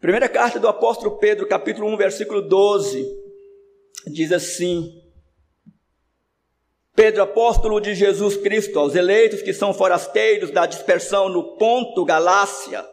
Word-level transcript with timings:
Primeira 0.00 0.28
carta 0.28 0.60
do 0.60 0.68
apóstolo 0.68 1.18
Pedro, 1.18 1.44
capítulo 1.48 1.88
1, 1.88 1.96
versículo 1.96 2.40
12, 2.40 3.04
diz 4.06 4.30
assim: 4.30 5.02
Pedro, 6.94 7.22
apóstolo 7.22 7.80
de 7.80 7.96
Jesus 7.96 8.36
Cristo, 8.36 8.78
aos 8.78 8.94
eleitos 8.94 9.42
que 9.42 9.52
são 9.52 9.74
forasteiros 9.74 10.52
da 10.52 10.66
dispersão 10.66 11.28
no 11.28 11.56
Ponto, 11.56 12.04
Galácia, 12.04 12.88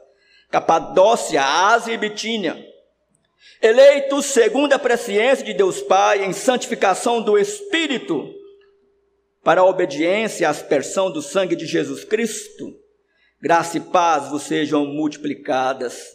Capadócia, 0.50 1.44
Ásia 1.44 1.94
e 1.94 1.98
Bitínia, 1.98 2.58
eleitos 3.62 4.26
segundo 4.26 4.74
a 4.74 4.80
presciência 4.80 5.46
de 5.46 5.54
Deus 5.54 5.84
Pai 5.84 6.26
em 6.26 6.34
santificação 6.34 7.22
do 7.22 7.38
Espírito, 7.38 8.34
para 9.44 9.62
a 9.62 9.66
obediência 9.66 10.48
à 10.48 10.50
aspersão 10.50 11.12
do 11.12 11.22
sangue 11.22 11.56
de 11.56 11.68
Jesus 11.68 12.04
Cristo, 12.04 12.76
graça 13.40 13.78
e 13.78 13.82
paz 13.82 14.32
vos 14.32 14.42
sejam 14.42 14.88
multiplicadas. 14.88 16.15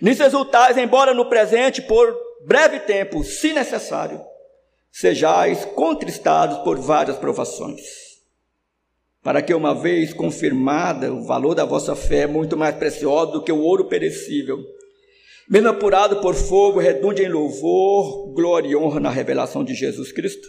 Nisso 0.00 0.22
exultais, 0.22 0.76
embora 0.76 1.14
no 1.14 1.26
presente, 1.26 1.82
por 1.82 2.16
breve 2.44 2.80
tempo, 2.80 3.24
se 3.24 3.52
necessário, 3.52 4.20
sejais 4.90 5.64
contristados 5.64 6.58
por 6.58 6.78
várias 6.78 7.16
provações, 7.16 7.82
para 9.22 9.42
que, 9.42 9.54
uma 9.54 9.74
vez 9.74 10.12
confirmada 10.12 11.12
o 11.12 11.24
valor 11.24 11.54
da 11.54 11.64
vossa 11.64 11.94
fé, 11.94 12.26
muito 12.26 12.56
mais 12.56 12.76
precioso 12.76 13.32
do 13.32 13.42
que 13.42 13.52
o 13.52 13.60
ouro 13.60 13.84
perecível, 13.88 14.58
mesmo 15.48 15.68
apurado 15.68 16.20
por 16.20 16.34
fogo, 16.34 16.78
redunde 16.78 17.22
em 17.22 17.28
louvor, 17.28 18.32
glória 18.34 18.68
e 18.68 18.76
honra 18.76 19.00
na 19.00 19.10
revelação 19.10 19.64
de 19.64 19.74
Jesus 19.74 20.12
Cristo, 20.12 20.46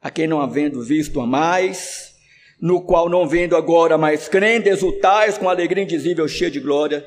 a 0.00 0.10
quem 0.10 0.26
não 0.26 0.40
havendo 0.40 0.82
visto 0.82 1.20
a 1.20 1.26
mais, 1.26 2.12
no 2.60 2.82
qual 2.82 3.08
não 3.08 3.26
vendo 3.26 3.56
agora, 3.56 3.96
mas 3.96 4.28
crendo, 4.28 4.68
exultais 4.68 5.38
com 5.38 5.48
alegria 5.48 5.84
indizível, 5.84 6.26
cheia 6.26 6.50
de 6.50 6.58
glória, 6.58 7.06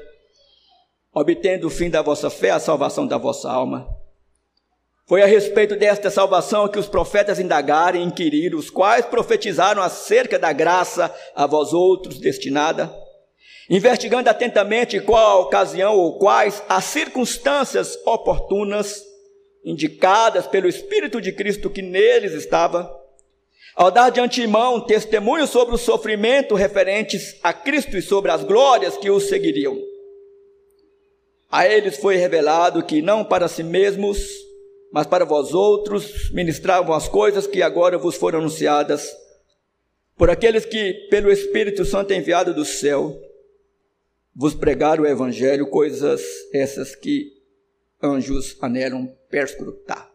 obtendo 1.13 1.67
o 1.67 1.69
fim 1.69 1.89
da 1.89 2.01
vossa 2.01 2.29
fé, 2.29 2.51
a 2.51 2.59
salvação 2.59 3.05
da 3.05 3.17
vossa 3.17 3.51
alma. 3.51 3.87
Foi 5.05 5.21
a 5.21 5.25
respeito 5.25 5.75
desta 5.75 6.09
salvação 6.09 6.69
que 6.69 6.79
os 6.79 6.87
profetas 6.87 7.37
indagaram 7.37 7.99
e 7.99 8.03
inquiriram, 8.03 8.57
os 8.57 8.69
quais 8.69 9.05
profetizaram 9.05 9.81
acerca 9.81 10.39
da 10.39 10.53
graça 10.53 11.13
a 11.35 11.45
vós 11.45 11.73
outros 11.73 12.17
destinada, 12.17 12.89
investigando 13.69 14.29
atentamente 14.29 15.01
qual 15.01 15.41
ocasião 15.41 15.97
ou 15.97 16.17
quais 16.17 16.63
as 16.69 16.85
circunstâncias 16.85 17.99
oportunas 18.05 19.03
indicadas 19.65 20.47
pelo 20.47 20.67
Espírito 20.67 21.19
de 21.19 21.33
Cristo 21.33 21.69
que 21.69 21.81
neles 21.81 22.31
estava, 22.31 22.89
ao 23.75 23.91
dar 23.91 24.11
de 24.11 24.21
antemão 24.21 24.79
testemunho 24.79 25.45
sobre 25.45 25.75
o 25.75 25.77
sofrimento 25.77 26.55
referentes 26.55 27.37
a 27.43 27.51
Cristo 27.51 27.97
e 27.97 28.01
sobre 28.01 28.31
as 28.31 28.43
glórias 28.43 28.95
que 28.95 29.09
os 29.09 29.27
seguiriam 29.27 29.90
a 31.51 31.67
eles 31.67 31.97
foi 31.97 32.15
revelado 32.15 32.83
que 32.83 33.01
não 33.01 33.25
para 33.25 33.49
si 33.49 33.61
mesmos, 33.61 34.17
mas 34.91 35.05
para 35.05 35.25
vós 35.25 35.53
outros 35.53 36.31
ministravam 36.31 36.95
as 36.95 37.09
coisas 37.09 37.45
que 37.45 37.61
agora 37.61 37.97
vos 37.97 38.15
foram 38.15 38.39
anunciadas 38.39 39.11
por 40.15 40.29
aqueles 40.29 40.65
que, 40.65 41.07
pelo 41.09 41.31
Espírito 41.31 41.83
Santo 41.83 42.13
enviado 42.13 42.53
do 42.53 42.63
céu, 42.63 43.19
vos 44.35 44.53
pregaram 44.53 45.03
o 45.03 45.07
Evangelho, 45.07 45.67
coisas 45.67 46.21
essas 46.53 46.95
que 46.95 47.41
anjos 48.01 48.55
anelam 48.61 49.07
perscrutar. 49.29 50.11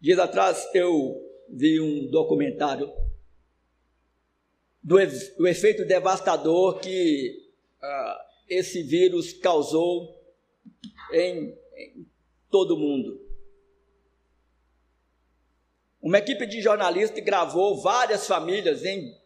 Dias 0.00 0.18
atrás 0.18 0.68
eu 0.74 1.20
vi 1.48 1.80
um 1.80 2.08
documentário 2.08 2.90
do, 4.82 4.96
do 5.36 5.48
efeito 5.48 5.84
devastador 5.84 6.78
que 6.78 7.50
uh, 7.82 8.25
esse 8.48 8.82
vírus 8.82 9.32
causou 9.32 10.16
em, 11.12 11.56
em 11.76 12.06
todo 12.50 12.74
o 12.74 12.78
mundo. 12.78 13.26
Uma 16.00 16.18
equipe 16.18 16.46
de 16.46 16.60
jornalistas 16.60 17.22
gravou 17.24 17.80
várias 17.80 18.26
famílias 18.26 18.84
em 18.84 19.18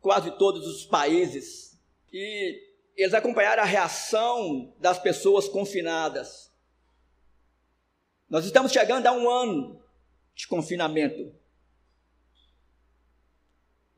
quase 0.00 0.30
todos 0.38 0.66
os 0.66 0.84
países 0.84 1.78
e 2.12 2.72
eles 2.96 3.14
acompanharam 3.14 3.62
a 3.62 3.66
reação 3.66 4.74
das 4.78 4.98
pessoas 4.98 5.48
confinadas. 5.48 6.50
Nós 8.28 8.44
estamos 8.44 8.72
chegando 8.72 9.06
a 9.06 9.12
um 9.12 9.28
ano 9.28 9.82
de 10.34 10.46
confinamento 10.46 11.34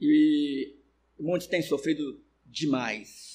e 0.00 0.76
muitos 1.18 1.46
têm 1.46 1.62
sofrido 1.62 2.20
demais. 2.44 3.33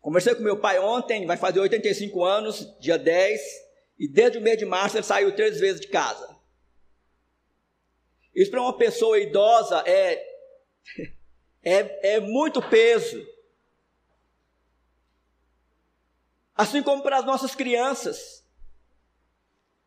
Conversei 0.00 0.34
com 0.34 0.42
meu 0.42 0.58
pai 0.58 0.78
ontem, 0.78 1.26
vai 1.26 1.36
fazer 1.36 1.60
85 1.60 2.24
anos, 2.24 2.78
dia 2.80 2.98
10, 2.98 3.40
e 3.98 4.08
desde 4.08 4.38
o 4.38 4.40
mês 4.40 4.58
de 4.58 4.64
março 4.64 4.96
ele 4.96 5.04
saiu 5.04 5.34
três 5.36 5.60
vezes 5.60 5.80
de 5.80 5.88
casa. 5.88 6.38
Isso 8.34 8.50
para 8.50 8.62
uma 8.62 8.76
pessoa 8.76 9.18
idosa 9.18 9.82
é, 9.86 10.24
é, 11.62 12.14
é 12.14 12.20
muito 12.20 12.62
peso. 12.62 13.22
Assim 16.54 16.82
como 16.82 17.02
para 17.02 17.18
as 17.18 17.26
nossas 17.26 17.54
crianças, 17.54 18.44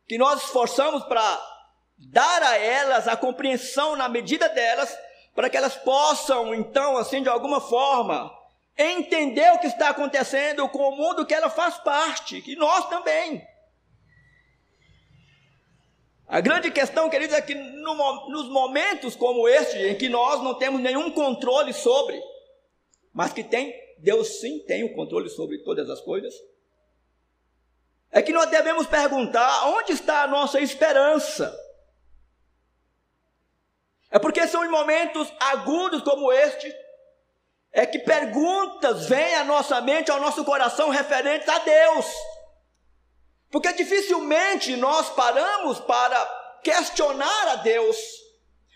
que 0.08 0.18
nós 0.18 0.44
esforçamos 0.44 1.04
para 1.06 1.42
dar 1.98 2.44
a 2.44 2.58
elas 2.58 3.08
a 3.08 3.16
compreensão 3.16 3.96
na 3.96 4.08
medida 4.08 4.48
delas, 4.50 4.96
para 5.34 5.50
que 5.50 5.58
elas 5.58 5.76
possam, 5.76 6.54
então, 6.54 6.98
assim, 6.98 7.24
de 7.24 7.30
alguma 7.30 7.60
forma, 7.60 8.32
entender 8.78 9.52
o 9.54 9.60
que 9.60 9.68
está 9.68 9.90
acontecendo 9.90 10.68
com 10.70 10.90
o 10.90 10.96
mundo 10.96 11.26
que 11.26 11.34
ela 11.34 11.50
faz 11.50 11.78
parte, 11.78 12.44
e 12.46 12.56
nós 12.56 12.90
também. 12.90 13.46
A 16.28 16.42
grande 16.42 16.72
questão, 16.72 17.10
queridos, 17.10 17.36
é 17.36 17.42
que 17.42 17.54
no, 17.54 18.30
nos 18.30 18.50
momentos 18.50 19.16
como 19.16 19.48
este, 19.48 19.78
em 19.78 19.96
que 19.96 20.10
nós 20.10 20.42
não 20.42 20.56
temos 20.56 20.82
nenhum 20.82 21.12
controle 21.12 21.74
sobre, 21.74 22.20
mas 23.14 23.32
que 23.32 23.44
tem, 23.44 23.74
Deus 24.00 24.40
sim 24.40 24.60
tem 24.66 24.84
o 24.84 24.96
controle 24.96 25.30
sobre 25.30 25.60
todas 25.60 25.90
as 25.90 26.02
coisas, 26.02 26.34
é 28.12 28.22
que 28.22 28.32
nós 28.32 28.50
devemos 28.50 28.88
perguntar 28.88 29.68
onde 29.68 29.92
está 29.92 30.24
a 30.24 30.28
nossa 30.28 30.60
esperança. 30.60 31.56
É 34.10 34.20
porque 34.20 34.48
são 34.48 34.64
em 34.64 34.70
momentos 34.70 35.32
agudos 35.40 36.04
como 36.04 36.32
este 36.32 36.72
é 37.74 37.88
que 37.88 37.98
perguntas 37.98 39.08
vêm 39.08 39.34
à 39.36 39.44
nossa 39.44 39.82
mente, 39.82 40.12
ao 40.12 40.20
nosso 40.20 40.46
coração 40.46 40.90
referentes 40.90 41.50
a 41.50 41.58
Deus. 41.58 42.06
Porque 43.50 43.74
dificilmente 43.74 44.76
nós 44.76 45.10
paramos 45.10 45.80
para 45.80 46.24
questionar 46.64 47.48
a 47.50 47.56
Deus 47.58 47.98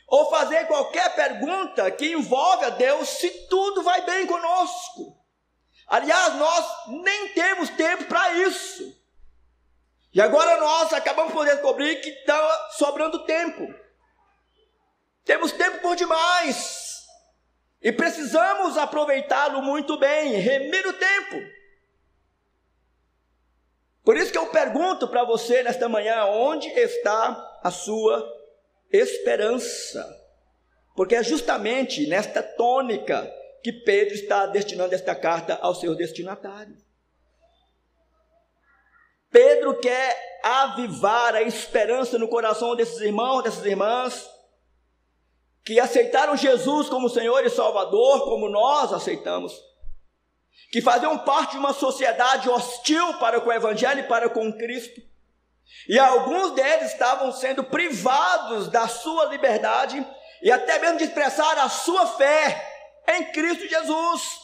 ou 0.07 0.29
fazer 0.31 0.65
qualquer 0.65 1.13
pergunta 1.15 1.91
que 1.91 2.11
envolve 2.11 2.65
a 2.65 2.69
Deus 2.71 3.07
se 3.07 3.29
tudo 3.47 3.83
vai 3.83 4.01
bem 4.01 4.25
conosco. 4.25 5.15
Aliás, 5.87 6.35
nós 6.35 6.65
nem 6.87 7.33
temos 7.33 7.69
tempo 7.69 8.05
para 8.05 8.33
isso. 8.33 8.95
E 10.13 10.19
agora 10.19 10.59
nós 10.59 10.91
acabamos 10.93 11.33
por 11.33 11.45
descobrir 11.45 12.01
que 12.01 12.09
está 12.09 12.69
sobrando 12.71 13.25
tempo. 13.25 13.67
Temos 15.23 15.51
tempo 15.51 15.81
por 15.81 15.95
demais. 15.95 16.76
E 17.81 17.91
precisamos 17.91 18.77
aproveitá-lo 18.77 19.61
muito 19.61 19.97
bem, 19.97 20.33
remir 20.33 20.85
o 20.87 20.93
tempo. 20.93 21.57
Por 24.03 24.15
isso 24.15 24.31
que 24.31 24.37
eu 24.37 24.47
pergunto 24.47 25.07
para 25.07 25.23
você 25.23 25.61
nesta 25.63 25.87
manhã: 25.87 26.25
onde 26.25 26.67
está 26.69 27.59
a 27.63 27.69
sua 27.69 28.25
esperança? 28.91 30.05
Porque 30.95 31.15
é 31.15 31.21
justamente 31.21 32.07
nesta 32.07 32.41
tônica 32.41 33.31
que 33.61 33.71
Pedro 33.71 34.15
está 34.15 34.45
destinando 34.45 34.95
esta 34.95 35.13
carta 35.13 35.59
ao 35.61 35.75
seu 35.75 35.93
destinatário. 35.93 36.75
Pedro 39.29 39.77
quer 39.79 40.39
avivar 40.41 41.35
a 41.35 41.41
esperança 41.41 42.17
no 42.17 42.27
coração 42.29 42.75
desses 42.75 43.01
irmãos, 43.01 43.43
dessas 43.43 43.65
irmãs, 43.65 44.27
que 45.67 45.81
aceitaram 45.81 46.37
Jesus 46.37 46.87
como 46.87 47.09
Senhor 47.09 47.45
e 47.45 47.49
Salvador, 47.49 48.23
como 48.23 48.47
nós 48.47 48.93
aceitamos, 48.93 49.53
que 50.71 50.81
faziam 50.81 51.17
parte 51.17 51.51
de 51.51 51.57
uma 51.57 51.73
sociedade 51.73 52.49
hostil 52.49 53.15
para 53.15 53.41
com 53.41 53.49
o 53.49 53.53
Evangelho 53.53 53.99
e 53.99 54.07
para 54.07 54.29
com 54.29 54.49
Cristo. 54.53 55.01
E 55.89 55.99
alguns 55.99 56.51
deles 56.51 56.93
estavam 56.93 57.33
sendo 57.33 57.65
privados 57.65 58.69
da 58.69 58.87
sua 58.87 59.25
liberdade 59.25 60.07
e 60.41 60.49
até 60.49 60.79
mesmo 60.79 60.99
de 60.99 61.03
expressar 61.03 61.57
a 61.57 61.67
sua 61.67 62.07
fé 62.07 63.03
em 63.05 63.25
Cristo 63.33 63.67
Jesus. 63.67 64.39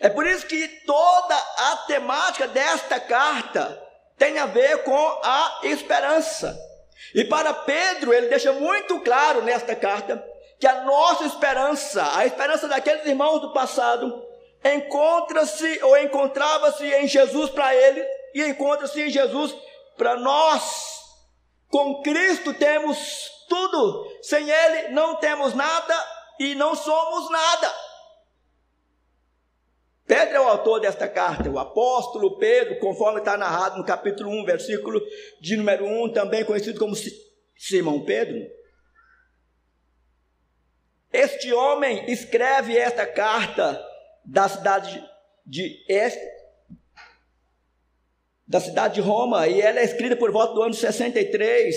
É 0.00 0.10
por 0.10 0.26
isso 0.26 0.46
que 0.46 0.68
toda 0.84 1.34
a 1.34 1.76
temática 1.86 2.46
desta 2.46 3.00
carta 3.00 3.82
tem 4.18 4.38
a 4.38 4.44
ver 4.44 4.84
com 4.84 5.20
a 5.22 5.60
esperança. 5.62 6.69
E 7.14 7.24
para 7.24 7.52
Pedro, 7.52 8.12
ele 8.12 8.28
deixa 8.28 8.52
muito 8.52 9.00
claro 9.00 9.42
nesta 9.42 9.74
carta 9.74 10.24
que 10.58 10.66
a 10.66 10.82
nossa 10.82 11.24
esperança, 11.24 12.16
a 12.16 12.26
esperança 12.26 12.68
daqueles 12.68 13.06
irmãos 13.06 13.40
do 13.40 13.52
passado, 13.52 14.22
encontra-se 14.64 15.82
ou 15.82 15.96
encontrava-se 15.96 16.84
em 16.84 17.06
Jesus 17.06 17.50
para 17.50 17.74
ele 17.74 18.04
e 18.34 18.44
encontra-se 18.44 19.00
em 19.00 19.10
Jesus 19.10 19.54
para 19.96 20.16
nós. 20.16 21.00
Com 21.68 22.02
Cristo 22.02 22.52
temos 22.52 23.30
tudo, 23.48 24.06
sem 24.22 24.48
Ele 24.48 24.88
não 24.88 25.16
temos 25.16 25.54
nada 25.54 25.94
e 26.38 26.54
não 26.54 26.74
somos 26.74 27.30
nada. 27.30 27.74
Pedro 30.10 30.34
é 30.34 30.40
o 30.40 30.48
autor 30.48 30.80
desta 30.80 31.06
carta, 31.06 31.48
o 31.48 31.56
apóstolo 31.56 32.36
Pedro, 32.36 32.80
conforme 32.80 33.20
está 33.20 33.36
narrado 33.36 33.78
no 33.78 33.86
capítulo 33.86 34.28
1, 34.28 34.44
versículo 34.44 35.00
de 35.40 35.56
número 35.56 35.86
1, 35.86 36.12
também 36.12 36.44
conhecido 36.44 36.80
como 36.80 36.96
Simão 37.56 38.04
Pedro. 38.04 38.44
Este 41.12 41.52
homem 41.52 42.10
escreve 42.10 42.76
esta 42.76 43.06
carta 43.06 43.80
da 44.24 44.48
cidade 44.48 45.00
de 45.46 45.80
Este, 45.88 46.26
da 48.48 48.58
cidade 48.58 48.94
de 48.94 49.00
Roma, 49.00 49.46
e 49.46 49.60
ela 49.60 49.78
é 49.78 49.84
escrita 49.84 50.16
por 50.16 50.32
volta 50.32 50.54
do 50.54 50.62
ano 50.64 50.74
63 50.74 51.76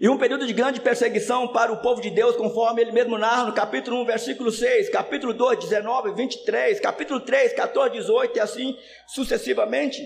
e 0.00 0.08
um 0.08 0.18
período 0.18 0.46
de 0.46 0.52
grande 0.52 0.80
perseguição 0.80 1.48
para 1.48 1.72
o 1.72 1.76
povo 1.76 2.00
de 2.00 2.10
Deus, 2.10 2.36
conforme 2.36 2.82
ele 2.82 2.90
mesmo 2.90 3.16
narra 3.16 3.44
no 3.44 3.52
capítulo 3.52 4.00
1, 4.02 4.04
versículo 4.06 4.50
6, 4.50 4.88
capítulo 4.88 5.32
2, 5.32 5.60
19, 5.60 6.12
23, 6.14 6.80
capítulo 6.80 7.20
3, 7.20 7.52
14, 7.52 7.90
18 7.98 8.36
e 8.36 8.40
assim 8.40 8.78
sucessivamente. 9.06 10.02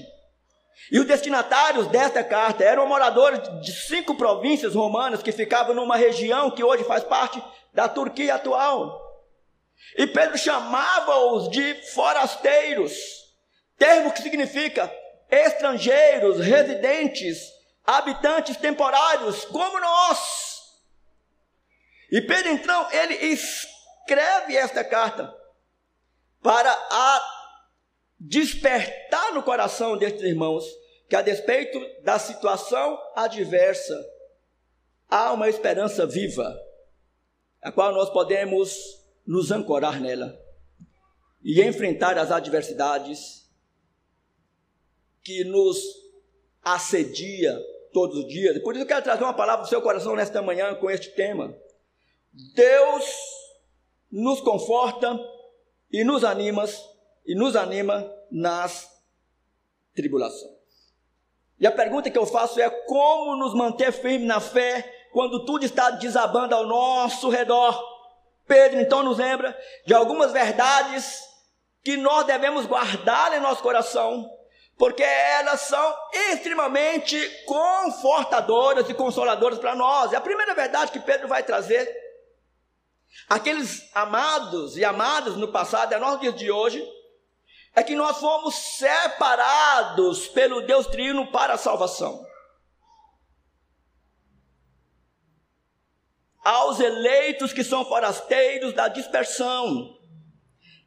E 0.93 0.99
os 0.99 1.07
destinatários 1.07 1.87
desta 1.89 2.23
carta 2.23 2.63
eram 2.63 2.87
moradores 2.87 3.41
de 3.63 3.73
cinco 3.73 4.15
províncias 4.15 4.75
romanas 4.75 5.23
que 5.23 5.33
ficavam 5.33 5.75
numa 5.75 5.97
região 5.97 6.51
que 6.51 6.63
hoje 6.63 6.85
faz 6.85 7.03
parte 7.03 7.43
da 7.73 7.89
Turquia 7.89 8.35
atual. 8.35 9.01
E 9.97 10.07
Pedro 10.07 10.37
chamava-os 10.37 11.51
de 11.51 11.75
forasteiros, 11.93 12.93
termo 13.79 14.13
que 14.13 14.23
significa 14.23 14.93
estrangeiros, 15.31 16.41
residentes, 16.41 17.58
habitantes 17.89 18.59
temporários 18.59 19.47
como 19.47 19.81
nós. 19.81 20.59
E 22.13 22.21
Pedro 22.21 22.53
então, 22.53 22.93
ele 22.93 23.15
escreve 23.15 24.55
esta 24.55 24.85
carta 24.85 25.35
para 26.43 26.71
despertar 28.21 29.33
no 29.33 29.43
coração 29.43 29.97
destes 29.97 30.23
irmãos 30.23 30.65
que 31.09 31.17
a 31.17 31.23
despeito 31.23 31.81
da 32.03 32.19
situação 32.19 32.99
adversa, 33.17 33.99
há 35.09 35.33
uma 35.33 35.49
esperança 35.49 36.07
viva, 36.07 36.55
a 37.63 37.73
qual 37.73 37.95
nós 37.95 38.11
podemos 38.11 38.77
nos 39.27 39.51
ancorar 39.51 39.99
nela 39.99 40.39
e 41.43 41.63
enfrentar 41.63 42.19
as 42.19 42.31
adversidades 42.31 43.51
que 45.23 45.43
nos 45.45 45.79
assedia 46.63 47.59
todos 47.93 48.17
os 48.19 48.29
dias. 48.29 48.59
Por 48.63 48.75
isso 48.75 48.85
eu 48.85 48.89
quero 48.89 49.03
trazer 49.03 49.23
uma 49.23 49.35
palavra 49.35 49.65
do 49.65 49.69
seu 49.69 49.83
coração 49.83 50.15
nesta 50.15 50.43
manhã 50.43 50.75
com 50.75 50.91
este 50.91 51.11
tema. 51.11 51.55
Deus 52.55 53.05
nos 54.11 54.41
conforta 54.41 55.19
e 55.91 56.05
nos 56.05 56.25
anima 56.25 56.65
e 57.27 57.35
nos 57.35 57.57
anima 57.57 58.11
nas 58.31 58.89
tribulações. 59.95 60.59
E 61.61 61.67
a 61.67 61.73
pergunta 61.73 62.11
que 62.11 62.19
eu 62.19 62.27
faço 62.27 62.61
é 62.61 62.71
como 62.71 63.37
nos 63.37 63.55
manter 63.55 63.93
firmes 63.93 64.27
na 64.27 64.41
fé 64.41 65.09
quando 65.13 65.45
tudo 65.45 65.65
está 65.65 65.91
desabando 65.91 66.55
ao 66.55 66.67
nosso 66.67 67.29
redor. 67.29 67.83
Pedro 68.47 68.81
então 68.81 69.03
nos 69.03 69.19
lembra 69.19 69.59
de 69.85 69.93
algumas 69.93 70.33
verdades 70.33 71.21
que 71.83 71.97
nós 71.97 72.25
devemos 72.27 72.67
guardar 72.67 73.37
em 73.37 73.41
nosso 73.41 73.63
coração 73.63 74.31
porque 74.79 75.03
elas 75.03 75.63
são 75.63 75.97
extremamente 76.31 77.19
confortadoras 77.45 78.89
e 78.89 78.95
consoladoras 78.95 79.59
para 79.59 79.75
nós. 79.75 80.13
É 80.13 80.17
a 80.17 80.21
primeira 80.21 80.55
verdade 80.55 80.93
que 80.93 81.01
Pedro 81.01 81.27
vai 81.27 81.43
trazer. 81.43 81.93
Aqueles 83.29 83.91
amados 83.93 84.77
e 84.77 84.85
amadas 84.85 85.35
no 85.35 85.49
passado, 85.49 85.93
é 85.93 85.99
nosso 85.99 86.21
dia 86.21 86.33
de 86.33 86.49
hoje, 86.49 86.87
é 87.75 87.83
que 87.83 87.97
nós 87.97 88.19
fomos 88.19 88.55
separados 88.55 90.29
pelo 90.29 90.65
Deus 90.65 90.87
Trino 90.87 91.27
para 91.33 91.55
a 91.55 91.59
salvação. 91.59 92.25
Aos 96.45 96.79
eleitos 96.79 97.53
que 97.53 97.65
são 97.65 97.85
forasteiros 97.85 98.73
da 98.73 98.87
dispersão, 98.87 99.99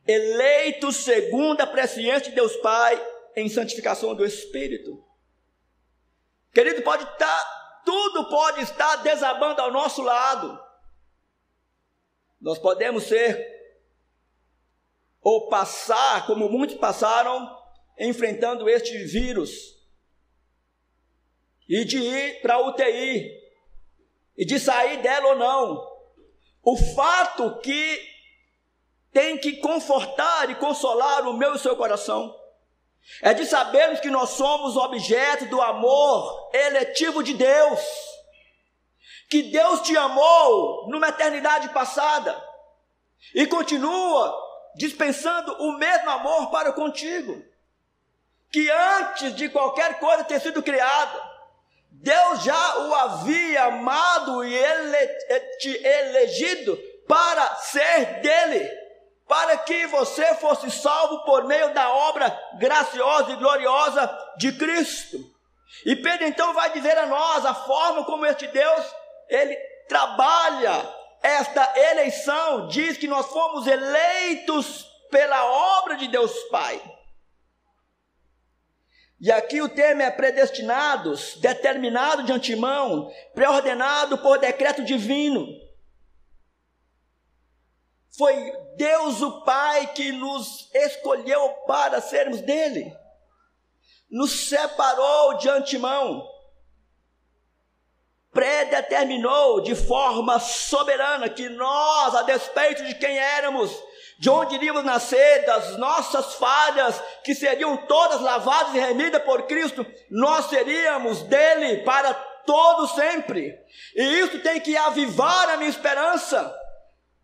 eleitos 0.08 0.96
segundo 0.98 1.60
a 1.60 1.68
presciência 1.68 2.30
de 2.30 2.36
Deus 2.36 2.56
Pai, 2.58 3.11
em 3.36 3.50
santificação 3.50 4.16
do 4.16 4.25
Espírito. 4.25 5.04
Querido, 6.54 6.81
pode 6.81 7.04
estar, 7.04 7.18
tá, 7.18 7.81
tudo 7.86 8.30
pode 8.30 8.62
estar 8.62 8.98
desabando 8.98 9.62
ao 9.62 9.72
nosso 9.72 10.01
lado. 10.01 10.62
Nós 12.39 12.57
podemos 12.57 13.04
ser, 13.04 13.48
ou 15.22 15.48
passar, 15.48 16.25
como 16.25 16.50
muitos 16.50 16.78
passaram, 16.78 17.57
enfrentando 17.98 18.68
este 18.69 18.98
vírus, 19.06 19.80
e 21.69 21.86
de 21.86 22.00
ir 22.00 22.42
para 22.42 22.56
a 22.56 22.68
UTI, 22.68 23.31
e 24.36 24.45
de 24.45 24.60
sair 24.60 25.01
dela 25.01 25.30
ou 25.30 25.36
não. 25.36 25.92
O 26.63 26.75
fato 26.75 27.60
que 27.60 28.12
tem 29.12 29.38
que 29.38 29.57
confortar 29.57 30.50
e 30.50 30.56
consolar 30.56 31.27
o 31.27 31.34
meu 31.34 31.54
e 31.54 31.56
o 31.56 31.60
seu 31.60 31.75
coração 31.75 32.40
é 33.22 33.34
de 33.34 33.46
sabermos 33.46 34.00
que 34.00 34.10
nós 34.10 34.31
somos 34.31 34.77
objeto 34.77 35.46
do 35.46 35.62
amor 35.62 36.50
eletivo 36.53 37.24
de 37.24 37.34
Deus. 37.34 37.79
Que 39.29 39.43
Deus 39.43 39.81
te 39.81 39.96
amou 39.96 40.89
numa 40.89 41.10
eternidade 41.10 41.70
passada 41.70 42.41
e 43.34 43.46
continua 43.48 44.36
dispensando 44.75 45.53
o 45.63 45.74
mesmo 45.77 46.10
amor 46.10 46.50
para 46.50 46.74
contigo. 46.74 47.43
Que 48.51 48.70
antes 48.70 49.36
de 49.36 49.50
qualquer 49.50 50.00
coisa 50.00 50.24
ter 50.24 50.41
sido 50.41 50.62
criada, 50.62 51.31
Deus 51.91 52.43
já 52.43 52.79
o 52.79 52.96
havia 52.96 53.65
amado 53.65 54.43
e 54.43 54.53
ele, 54.53 55.08
te 55.60 55.86
elegido 55.86 56.77
para 57.08 57.55
ser 57.55 58.22
dele 58.22 58.81
para 59.32 59.60
que 59.60 59.88
você 59.88 60.36
fosse 60.36 60.70
salvo 60.70 61.24
por 61.24 61.46
meio 61.46 61.74
da 61.74 61.90
obra 61.90 62.38
graciosa 62.60 63.32
e 63.32 63.38
gloriosa 63.38 64.34
de 64.36 64.52
Cristo. 64.52 65.18
E 65.86 65.96
Pedro 65.96 66.28
então 66.28 66.54
vai 66.54 66.74
dizer 66.74 66.98
a 66.98 67.06
nós 67.06 67.46
a 67.46 67.56
forma 67.56 68.04
como 68.04 68.26
este 68.26 68.46
Deus, 68.48 68.86
ele 69.30 69.56
trabalha 69.88 70.86
esta 71.24 71.72
eleição, 71.80 72.68
diz 72.68 72.98
que 72.98 73.08
nós 73.08 73.28
fomos 73.28 73.68
eleitos 73.68 74.86
pela 75.10 75.46
obra 75.80 75.96
de 75.96 76.10
Deus 76.10 76.38
Pai. 76.50 76.82
E 79.18 79.32
aqui 79.32 79.62
o 79.62 79.70
termo 79.70 80.02
é 80.02 80.12
predestinados, 80.12 81.38
determinado 81.38 82.24
de 82.24 82.34
antemão, 82.34 83.10
pré-ordenado 83.34 84.18
por 84.18 84.40
decreto 84.40 84.84
divino. 84.84 85.71
Foi 88.22 88.54
Deus 88.75 89.20
o 89.24 89.42
Pai 89.42 89.94
que 89.96 90.12
nos 90.12 90.70
escolheu 90.75 91.50
para 91.66 92.00
sermos 92.00 92.40
dele, 92.42 92.96
nos 94.12 94.48
separou 94.48 95.40
de 95.40 95.50
antemão, 95.50 96.30
predeterminou 98.32 99.62
de 99.62 99.74
forma 99.74 100.40
soberana 100.40 101.30
que 101.30 101.50
nós, 101.50 102.13
a 102.13 102.22
despeito 102.22 102.86
de 102.86 102.94
quem 102.94 103.18
éramos, 103.18 103.75
de 104.20 104.30
onde 104.30 104.54
iríamos 104.54 104.84
nascer, 104.84 105.44
das 105.48 105.75
nossas 105.78 106.36
falhas, 106.36 107.01
que 107.24 107.34
seriam 107.34 107.75
todas 107.88 108.22
lavadas 108.22 108.75
e 108.75 108.80
remidas 108.80 109.24
por 109.24 109.48
Cristo, 109.48 109.84
nós 110.12 110.46
seríamos 110.46 111.24
dele 111.24 111.78
para 111.78 112.13
todo 112.13 112.86
sempre. 112.90 113.58
E 113.96 114.04
isso 114.20 114.38
tem 114.44 114.60
que 114.60 114.78
avivar 114.78 115.50
a 115.50 115.58
minha 115.58 115.72
esperança 115.72 116.61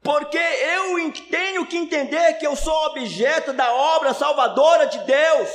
porque 0.08 0.38
eu 0.38 1.12
tenho 1.30 1.66
que 1.66 1.76
entender 1.76 2.36
que 2.36 2.48
eu 2.48 2.56
sou 2.56 2.74
objeto 2.86 3.52
da 3.52 3.74
obra 3.74 4.14
salvadora 4.14 4.88
de 4.88 5.00
Deus. 5.00 5.50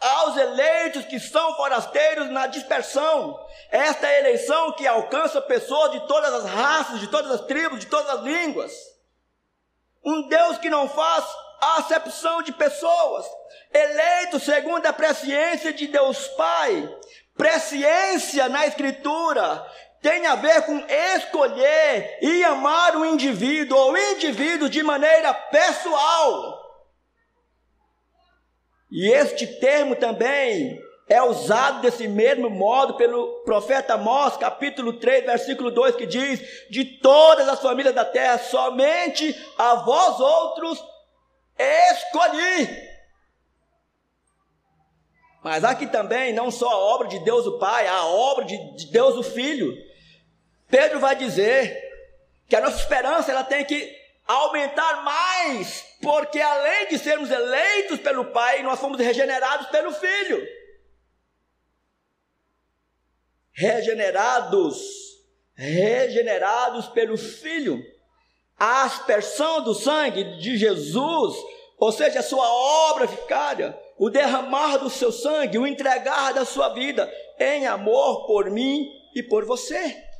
Aos 0.00 0.36
eleitos 0.36 1.04
que 1.06 1.18
são 1.18 1.56
forasteiros 1.56 2.30
na 2.30 2.46
dispersão, 2.46 3.36
esta 3.72 4.06
é 4.06 4.20
eleição 4.20 4.70
que 4.74 4.86
alcança 4.86 5.42
pessoas 5.42 5.90
de 5.90 6.06
todas 6.06 6.32
as 6.32 6.44
raças, 6.44 7.00
de 7.00 7.08
todas 7.08 7.32
as 7.32 7.40
tribos, 7.46 7.80
de 7.80 7.86
todas 7.86 8.08
as 8.10 8.20
línguas. 8.20 8.72
Um 10.04 10.28
Deus 10.28 10.56
que 10.58 10.70
não 10.70 10.88
faz 10.88 11.24
acepção 11.78 12.42
de 12.42 12.52
pessoas, 12.52 13.26
eleito 13.72 14.38
segundo 14.38 14.86
a 14.86 14.92
presciência 14.92 15.72
de 15.72 15.88
Deus 15.88 16.28
Pai. 16.28 16.96
Presciência 17.36 18.48
na 18.48 18.68
Escritura 18.68 19.66
tem 20.04 20.26
a 20.26 20.34
ver 20.34 20.66
com 20.66 20.84
escolher 21.16 22.18
e 22.20 22.44
amar 22.44 22.94
o 22.94 23.06
indivíduo 23.06 23.78
ou 23.78 23.96
indivíduo 23.96 24.68
de 24.68 24.82
maneira 24.82 25.32
pessoal. 25.32 26.62
E 28.92 29.08
este 29.08 29.46
termo 29.46 29.96
também 29.96 30.78
é 31.08 31.22
usado 31.22 31.80
desse 31.80 32.06
mesmo 32.06 32.50
modo 32.50 32.98
pelo 32.98 33.42
profeta 33.44 33.94
Amós, 33.94 34.36
capítulo 34.36 35.00
3, 35.00 35.24
versículo 35.24 35.70
2, 35.70 35.96
que 35.96 36.04
diz: 36.04 36.68
De 36.68 36.84
todas 36.84 37.48
as 37.48 37.60
famílias 37.60 37.94
da 37.94 38.04
terra, 38.04 38.36
somente 38.36 39.34
a 39.56 39.76
vós 39.76 40.20
outros 40.20 40.84
escolhi. 41.58 42.68
Mas 45.42 45.64
aqui 45.64 45.86
também, 45.86 46.34
não 46.34 46.50
só 46.50 46.68
a 46.68 46.78
obra 46.94 47.08
de 47.08 47.20
Deus 47.20 47.46
o 47.46 47.58
Pai, 47.58 47.86
a 47.86 48.04
obra 48.04 48.44
de, 48.44 48.76
de 48.76 48.92
Deus 48.92 49.16
o 49.16 49.22
Filho. 49.22 49.93
Pedro 50.68 51.00
vai 51.00 51.14
dizer 51.16 51.82
que 52.48 52.56
a 52.56 52.60
nossa 52.60 52.78
esperança 52.78 53.30
ela 53.30 53.44
tem 53.44 53.64
que 53.64 54.04
aumentar 54.26 55.02
mais, 55.02 55.84
porque 56.00 56.40
além 56.40 56.88
de 56.88 56.98
sermos 56.98 57.30
eleitos 57.30 58.00
pelo 58.00 58.26
Pai, 58.26 58.62
nós 58.62 58.80
fomos 58.80 58.98
regenerados 58.98 59.66
pelo 59.68 59.92
Filho. 59.92 60.46
Regenerados, 63.52 64.82
regenerados 65.54 66.86
pelo 66.88 67.16
Filho. 67.16 67.84
A 68.58 68.84
aspersão 68.84 69.62
do 69.62 69.74
sangue 69.74 70.38
de 70.38 70.56
Jesus, 70.56 71.36
ou 71.78 71.92
seja, 71.92 72.20
a 72.20 72.22
sua 72.22 72.48
obra 72.90 73.06
vicária, 73.06 73.78
o 73.98 74.08
derramar 74.08 74.78
do 74.78 74.88
seu 74.88 75.12
sangue, 75.12 75.58
o 75.58 75.66
entregar 75.66 76.32
da 76.32 76.44
sua 76.44 76.70
vida 76.70 77.12
em 77.38 77.66
amor 77.66 78.26
por 78.26 78.50
mim 78.50 78.90
e 79.14 79.22
por 79.22 79.44
você. 79.44 80.13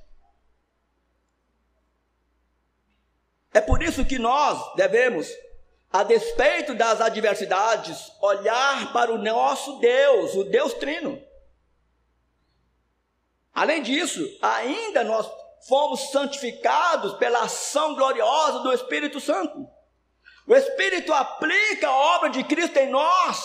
É 3.55 3.61
por 3.61 3.81
isso 3.81 4.05
que 4.05 4.19
nós 4.19 4.75
devemos, 4.75 5.29
a 5.93 6.03
despeito 6.03 6.75
das 6.75 7.01
adversidades, 7.01 8.11
olhar 8.21 8.93
para 8.93 9.13
o 9.13 9.19
nosso 9.19 9.79
Deus, 9.79 10.35
o 10.35 10.43
Deus 10.43 10.75
Trino. 10.75 11.23
Além 13.55 13.81
disso, 13.81 14.21
ainda 14.43 15.05
nós 15.05 15.31
fomos 15.69 16.11
santificados 16.11 17.15
pela 17.15 17.43
ação 17.43 17.95
gloriosa 17.95 18.59
do 18.59 18.73
Espírito 18.73 19.21
Santo. 19.21 19.69
O 20.49 20.55
Espírito 20.55 21.13
aplica 21.13 21.87
a 21.89 22.17
obra 22.17 22.31
de 22.31 22.43
Cristo 22.43 22.77
em 22.77 22.91
nós 22.91 23.41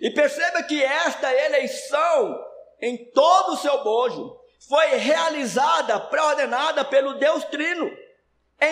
e 0.00 0.10
perceba 0.10 0.64
que 0.64 0.82
esta 0.82 1.32
eleição, 1.32 2.44
em 2.82 3.08
todo 3.12 3.52
o 3.52 3.56
seu 3.56 3.84
bojo, 3.84 4.36
foi 4.68 4.96
realizada, 4.96 6.00
pré-ordenada 6.00 6.84
pelo 6.84 7.14
Deus 7.14 7.44
Trino, 7.44 7.88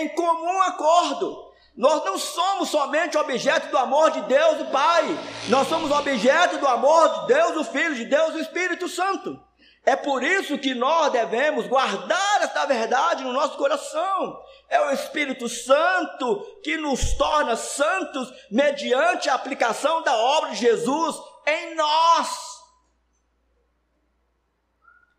em 0.00 0.08
comum 0.08 0.62
acordo. 0.62 1.52
Nós 1.76 2.04
não 2.04 2.18
somos 2.18 2.68
somente 2.68 3.16
objeto 3.16 3.68
do 3.68 3.78
amor 3.78 4.10
de 4.10 4.20
Deus 4.22 4.60
o 4.60 4.66
Pai, 4.66 5.04
nós 5.48 5.68
somos 5.68 5.90
objeto 5.90 6.58
do 6.58 6.68
amor 6.68 7.08
de 7.20 7.34
Deus 7.34 7.56
o 7.56 7.64
Filho, 7.64 7.94
de 7.94 8.04
Deus 8.04 8.34
o 8.34 8.40
Espírito 8.40 8.88
Santo. 8.88 9.40
É 9.84 9.96
por 9.96 10.22
isso 10.22 10.58
que 10.58 10.74
nós 10.74 11.10
devemos 11.10 11.66
guardar 11.66 12.42
esta 12.42 12.66
verdade 12.66 13.24
no 13.24 13.32
nosso 13.32 13.56
coração. 13.56 14.40
É 14.68 14.80
o 14.80 14.90
Espírito 14.92 15.48
Santo 15.48 16.60
que 16.62 16.76
nos 16.76 17.14
torna 17.14 17.56
santos 17.56 18.32
mediante 18.50 19.28
a 19.28 19.34
aplicação 19.34 20.02
da 20.02 20.14
obra 20.14 20.50
de 20.50 20.56
Jesus 20.56 21.16
em 21.46 21.74
nós. 21.74 22.52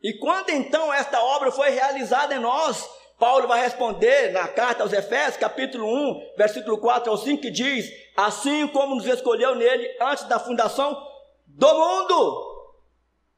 E 0.02 0.18
quando 0.20 0.50
então 0.50 0.94
esta 0.94 1.22
obra 1.22 1.52
foi 1.52 1.70
realizada 1.70 2.36
em 2.36 2.40
nós, 2.40 2.90
Paulo 3.20 3.48
vai 3.48 3.62
responder 3.62 4.32
na 4.32 4.48
carta 4.48 4.84
aos 4.84 4.94
Efésios, 4.94 5.38
capítulo 5.38 5.86
1, 5.86 6.34
versículo 6.38 6.78
4 6.78 7.12
ao 7.12 7.18
5, 7.18 7.42
que 7.42 7.52
diz: 7.52 7.90
Assim 8.18 8.68
como 8.68 8.96
nos 8.96 9.06
escolheu 9.06 9.56
nele 9.56 9.90
antes 10.02 10.26
da 10.26 10.40
fundação 10.40 11.02
do 11.48 11.74
mundo 11.74 12.54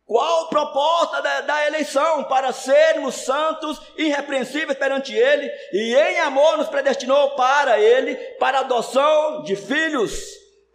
qual 0.05 0.43
a 0.43 0.49
proposta 0.49 1.21
da, 1.21 1.41
da, 1.41 1.67
eleição? 1.67 2.23
Para 2.25 2.53
sermos 2.53 3.15
santos, 3.15 3.81
irrepreensíveis 3.97 4.77
perante 4.77 5.11
Ele, 5.13 5.51
e 5.73 5.95
em 5.95 6.19
amor 6.19 6.57
nos 6.57 6.67
predestinou 6.67 7.31
para 7.31 7.79
Ele, 7.79 8.15
para 8.37 8.59
adoção 8.59 9.41
de 9.41 9.55
filhos. 9.55 10.13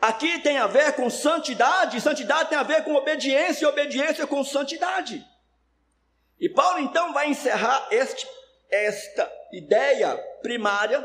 Aqui 0.01 0.41
tem 0.41 0.59
a 0.59 0.67
ver 0.67 0.95
com 0.95 1.09
santidade, 1.09 2.01
santidade 2.01 2.49
tem 2.49 2.59
a 2.59 2.65
ver 2.65 2.83
com 2.83 2.95
obediência, 2.95 3.65
e 3.65 3.69
obediência 3.69 4.27
com 4.27 4.43
santidade. 4.43 5.25
E 6.41 6.49
Paulo 6.49 6.81
então 6.81 7.13
vai 7.13 7.29
encerrar 7.29 7.87
este, 7.93 8.27
esta 8.71 9.31
ideia 9.53 10.17
primária 10.43 11.05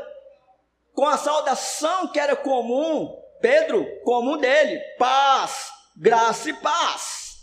com 0.94 1.06
a 1.06 1.18
saudação 1.18 2.08
que 2.08 2.18
era 2.18 2.34
comum, 2.34 3.22
Pedro, 3.40 3.86
comum 4.02 4.38
dele: 4.38 4.80
paz, 4.98 5.70
graça 5.96 6.50
e 6.50 6.52
paz. 6.54 7.36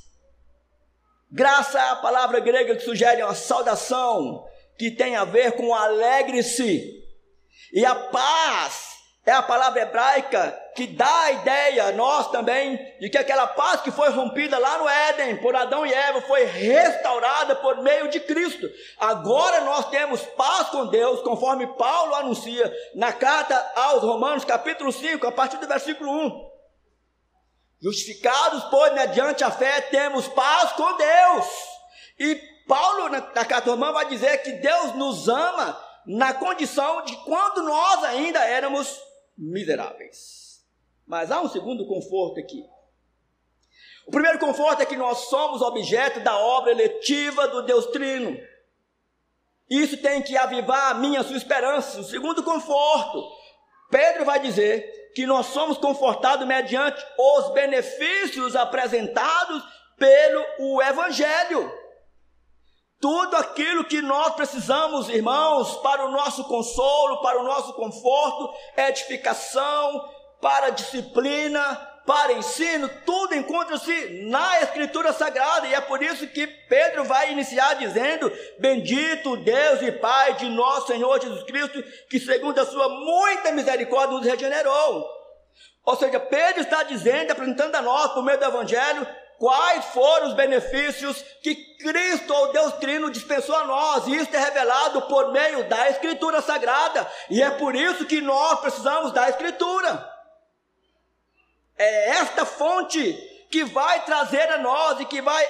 Graça 1.31 1.79
é 1.79 1.89
a 1.89 1.95
palavra 1.95 2.39
grega 2.39 2.75
que 2.75 2.83
sugere 2.83 3.23
uma 3.23 3.33
saudação 3.33 4.47
que 4.77 4.91
tem 4.91 5.15
a 5.15 5.25
ver 5.25 5.53
com 5.53 5.73
alegre-se. 5.73 7.01
E 7.71 7.83
a 7.83 7.95
paz 7.95 8.93
é 9.25 9.31
a 9.31 9.41
palavra 9.41 9.81
hebraica 9.81 10.62
que 10.75 10.87
dá 10.87 11.21
a 11.21 11.31
ideia 11.31 11.91
nós 11.91 12.29
também 12.31 12.77
de 12.99 13.09
que 13.09 13.17
aquela 13.17 13.47
paz 13.47 13.81
que 13.81 13.91
foi 13.91 14.09
rompida 14.09 14.57
lá 14.57 14.77
no 14.77 14.89
Éden 14.89 15.37
por 15.37 15.55
Adão 15.55 15.85
e 15.85 15.93
Eva 15.93 16.21
foi 16.21 16.45
restaurada 16.45 17.55
por 17.57 17.81
meio 17.81 18.09
de 18.09 18.19
Cristo. 18.19 18.69
Agora 18.97 19.61
nós 19.61 19.89
temos 19.89 20.21
paz 20.21 20.69
com 20.69 20.87
Deus, 20.87 21.21
conforme 21.21 21.67
Paulo 21.75 22.15
anuncia 22.15 22.71
na 22.95 23.13
carta 23.13 23.55
aos 23.75 24.01
Romanos, 24.01 24.45
capítulo 24.45 24.91
5, 24.91 25.27
a 25.27 25.31
partir 25.31 25.57
do 25.57 25.67
versículo 25.67 26.11
1. 26.11 26.53
Justificados, 27.81 28.63
pois, 28.65 28.93
mediante 28.93 29.43
a 29.43 29.51
fé, 29.51 29.81
temos 29.81 30.27
paz 30.29 30.71
com 30.71 30.95
Deus. 30.95 31.45
E 32.17 32.35
Paulo, 32.67 33.09
na, 33.09 33.19
na 33.19 33.45
carta 33.45 33.69
romana, 33.71 33.91
vai 33.91 34.07
dizer 34.07 34.37
que 34.37 34.53
Deus 34.53 34.95
nos 34.95 35.27
ama 35.27 35.77
na 36.05 36.33
condição 36.33 37.03
de 37.03 37.15
quando 37.25 37.63
nós 37.63 38.03
ainda 38.05 38.39
éramos 38.39 38.99
miseráveis. 39.37 40.42
Mas 41.05 41.31
há 41.31 41.41
um 41.41 41.49
segundo 41.49 41.85
conforto 41.85 42.39
aqui. 42.39 42.63
O 44.05 44.11
primeiro 44.11 44.39
conforto 44.39 44.81
é 44.81 44.85
que 44.85 44.97
nós 44.97 45.29
somos 45.29 45.61
objeto 45.61 46.19
da 46.19 46.37
obra 46.37 46.71
eletiva 46.71 47.47
do 47.47 47.63
Deus 47.63 47.85
Trino. 47.87 48.37
Isso 49.69 49.97
tem 49.97 50.21
que 50.21 50.37
avivar 50.37 50.91
a 50.91 50.93
minha 50.95 51.21
a 51.21 51.23
sua 51.23 51.37
esperança. 51.37 51.99
O 51.99 52.03
segundo 52.03 52.43
conforto, 52.43 53.23
Pedro 53.89 54.25
vai 54.25 54.39
dizer 54.39 55.11
que 55.15 55.25
nós 55.25 55.47
somos 55.47 55.77
confortados 55.77 56.45
mediante 56.45 57.03
os 57.17 57.53
benefícios 57.53 58.55
apresentados 58.55 59.63
pelo 59.97 60.45
o 60.59 60.81
Evangelho. 60.81 61.71
Tudo 62.99 63.35
aquilo 63.35 63.85
que 63.85 64.01
nós 64.01 64.33
precisamos, 64.35 65.09
irmãos, 65.09 65.75
para 65.77 66.05
o 66.05 66.11
nosso 66.11 66.43
consolo, 66.45 67.21
para 67.21 67.39
o 67.39 67.43
nosso 67.43 67.73
conforto, 67.73 68.53
edificação, 68.77 70.09
para 70.43 70.71
disciplina, 70.71 71.63
para 72.05 72.33
ensino, 72.33 72.89
tudo 73.05 73.33
encontra-se 73.33 74.25
na 74.25 74.59
Escritura 74.59 75.13
Sagrada, 75.13 75.67
e 75.67 75.73
é 75.73 75.79
por 75.79 76.03
isso 76.03 76.27
que 76.27 76.45
Pedro 76.45 77.05
vai 77.05 77.31
iniciar 77.31 77.75
dizendo: 77.75 78.29
Bendito 78.59 79.37
Deus 79.37 79.81
e 79.81 79.89
Pai 79.93 80.33
de 80.33 80.49
nosso 80.49 80.87
Senhor 80.87 81.21
Jesus 81.21 81.43
Cristo, 81.43 81.81
que 82.09 82.19
segundo 82.19 82.59
a 82.59 82.65
sua 82.65 82.89
muita 82.89 83.53
misericórdia 83.53 84.17
nos 84.17 84.25
regenerou. 84.25 85.09
Ou 85.85 85.95
seja, 85.95 86.19
Pedro 86.19 86.61
está 86.61 86.83
dizendo, 86.83 87.31
apresentando 87.31 87.75
a 87.75 87.81
nós, 87.81 88.11
por 88.11 88.21
meio 88.21 88.37
do 88.37 88.45
Evangelho, 88.45 89.07
quais 89.39 89.85
foram 89.85 90.27
os 90.27 90.33
benefícios 90.33 91.23
que 91.41 91.55
Cristo, 91.77 92.33
ou 92.33 92.51
Deus 92.51 92.73
Trino, 92.73 93.09
dispensou 93.09 93.55
a 93.55 93.63
nós, 93.63 94.07
e 94.07 94.15
isso 94.15 94.35
é 94.35 94.39
revelado 94.39 95.03
por 95.03 95.31
meio 95.31 95.69
da 95.69 95.89
Escritura 95.89 96.41
Sagrada, 96.41 97.09
e 97.29 97.41
é 97.41 97.49
por 97.51 97.75
isso 97.75 98.05
que 98.05 98.19
nós 98.19 98.59
precisamos 98.59 99.13
da 99.13 99.29
Escritura. 99.29 100.12
É 101.83 102.09
esta 102.11 102.45
fonte 102.45 103.13
que 103.51 103.65
vai 103.65 104.05
trazer 104.05 104.49
a 104.51 104.57
nós 104.57 104.99
e 105.01 105.05
que 105.05 105.21
vai 105.21 105.47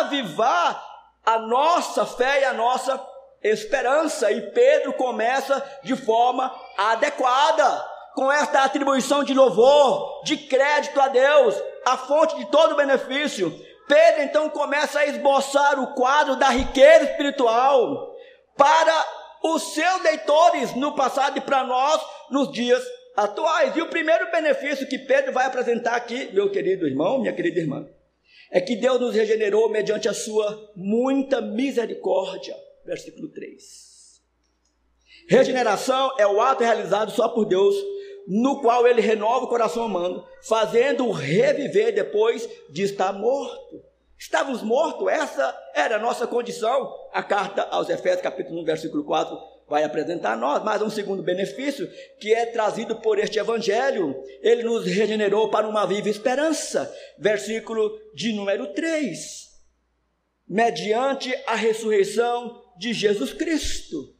avivar 0.00 0.84
a 1.24 1.38
nossa 1.38 2.04
fé 2.04 2.40
e 2.40 2.44
a 2.44 2.52
nossa 2.52 3.00
esperança. 3.42 4.30
E 4.32 4.50
Pedro 4.50 4.92
começa 4.94 5.64
de 5.84 5.94
forma 5.94 6.52
adequada, 6.76 7.88
com 8.14 8.32
esta 8.32 8.64
atribuição 8.64 9.22
de 9.22 9.32
louvor, 9.32 10.22
de 10.24 10.36
crédito 10.36 11.00
a 11.00 11.08
Deus, 11.08 11.54
a 11.84 11.96
fonte 11.96 12.34
de 12.36 12.46
todo 12.46 12.74
benefício. 12.74 13.50
Pedro 13.86 14.22
então 14.22 14.50
começa 14.50 14.98
a 14.98 15.06
esboçar 15.06 15.78
o 15.78 15.94
quadro 15.94 16.34
da 16.34 16.48
riqueza 16.48 17.04
espiritual 17.04 18.12
para 18.56 19.06
os 19.44 19.74
seus 19.74 20.02
leitores 20.02 20.74
no 20.74 20.96
passado 20.96 21.38
e 21.38 21.40
para 21.40 21.62
nós 21.62 22.00
nos 22.30 22.50
dias 22.50 22.82
atuais. 23.16 23.74
E 23.74 23.82
o 23.82 23.88
primeiro 23.88 24.30
benefício 24.30 24.86
que 24.86 24.98
Pedro 24.98 25.32
vai 25.32 25.46
apresentar 25.46 25.96
aqui, 25.96 26.30
meu 26.32 26.50
querido 26.50 26.86
irmão, 26.86 27.18
minha 27.20 27.32
querida 27.32 27.58
irmã, 27.58 27.88
é 28.50 28.60
que 28.60 28.76
Deus 28.76 29.00
nos 29.00 29.14
regenerou 29.14 29.68
mediante 29.68 30.08
a 30.08 30.14
sua 30.14 30.72
muita 30.76 31.40
misericórdia. 31.40 32.54
Versículo 32.84 33.28
3. 33.28 33.86
Regeneração 35.28 36.14
é 36.18 36.26
o 36.26 36.40
ato 36.40 36.62
realizado 36.62 37.10
só 37.10 37.28
por 37.28 37.46
Deus, 37.46 37.74
no 38.28 38.60
qual 38.60 38.86
ele 38.86 39.00
renova 39.00 39.44
o 39.44 39.48
coração 39.48 39.86
humano, 39.86 40.24
fazendo-o 40.42 41.10
reviver 41.10 41.92
depois 41.92 42.48
de 42.70 42.82
estar 42.82 43.12
morto. 43.12 43.84
Estávamos 44.18 44.62
mortos, 44.62 45.08
essa 45.08 45.56
era 45.74 45.96
a 45.96 45.98
nossa 45.98 46.26
condição. 46.26 46.94
A 47.12 47.22
carta 47.22 47.62
aos 47.70 47.88
Efésios, 47.88 48.22
capítulo 48.22 48.60
1, 48.62 48.64
versículo 48.64 49.04
4, 49.04 49.36
vai 49.68 49.82
apresentar 49.82 50.32
a 50.32 50.36
nós 50.36 50.62
mais 50.62 50.80
um 50.80 50.90
segundo 50.90 51.22
benefício 51.22 51.90
que 52.20 52.32
é 52.32 52.46
trazido 52.46 52.96
por 52.96 53.18
este 53.18 53.38
evangelho. 53.38 54.16
Ele 54.40 54.62
nos 54.62 54.84
regenerou 54.84 55.50
para 55.50 55.68
uma 55.68 55.86
viva 55.86 56.08
esperança. 56.08 56.92
Versículo 57.18 57.98
de 58.14 58.32
número 58.32 58.72
3. 58.72 59.46
Mediante 60.48 61.34
a 61.46 61.54
ressurreição 61.54 62.62
de 62.78 62.92
Jesus 62.92 63.32
Cristo. 63.32 64.14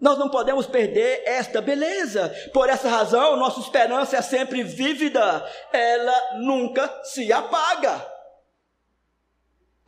Nós 0.00 0.18
não 0.18 0.30
podemos 0.30 0.66
perder 0.66 1.22
esta 1.26 1.60
beleza. 1.60 2.34
Por 2.52 2.70
essa 2.70 2.88
razão, 2.88 3.36
nossa 3.36 3.60
esperança 3.60 4.16
é 4.16 4.22
sempre 4.22 4.62
vívida, 4.62 5.46
ela 5.72 6.38
nunca 6.38 7.02
se 7.04 7.30
apaga. 7.30 8.19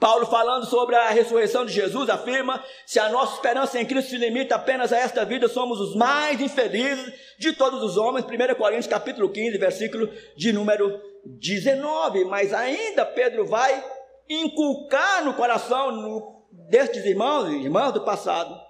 Paulo, 0.03 0.27
falando 0.27 0.67
sobre 0.67 0.97
a 0.97 1.11
ressurreição 1.11 1.65
de 1.65 1.73
Jesus, 1.73 2.11
afirma: 2.11 2.61
se 2.85 2.99
a 2.99 3.09
nossa 3.09 3.37
esperança 3.37 3.81
em 3.81 3.87
Cristo 3.87 4.11
se 4.11 4.17
limita 4.17 4.57
apenas 4.57 4.93
a 4.93 4.99
esta 4.99 5.25
vida, 5.25 5.47
somos 5.47 5.81
os 5.81 5.95
mais 5.95 6.41
infelizes 6.41 7.15
de 7.39 7.53
todos 7.53 7.81
os 7.85 7.97
homens. 7.97 8.27
1 8.27 8.55
Coríntios 8.57 8.89
capítulo 8.89 9.31
15, 9.31 9.57
versículo 9.59 10.13
de 10.37 10.53
número 10.53 11.01
19. 11.25 12.25
Mas 12.25 12.53
ainda 12.53 13.07
Pedro 13.07 13.47
vai 13.47 13.81
inculcar 14.29 15.25
no 15.25 15.35
coração 15.35 15.93
no, 15.93 16.47
destes 16.51 17.05
irmãos 17.05 17.49
e 17.53 17.63
irmãs 17.63 17.93
do 17.93 18.05
passado 18.05 18.61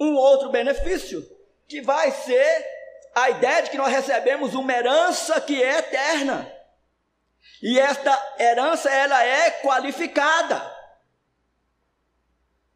um 0.00 0.14
outro 0.16 0.48
benefício, 0.48 1.22
que 1.68 1.82
vai 1.82 2.10
ser 2.10 2.66
a 3.14 3.28
ideia 3.28 3.64
de 3.64 3.70
que 3.70 3.76
nós 3.76 3.92
recebemos 3.92 4.54
uma 4.54 4.72
herança 4.72 5.38
que 5.42 5.62
é 5.62 5.80
eterna. 5.80 6.50
E 7.62 7.78
esta 7.78 8.34
herança 8.38 8.90
ela 8.90 9.24
é 9.24 9.50
qualificada 9.50 10.74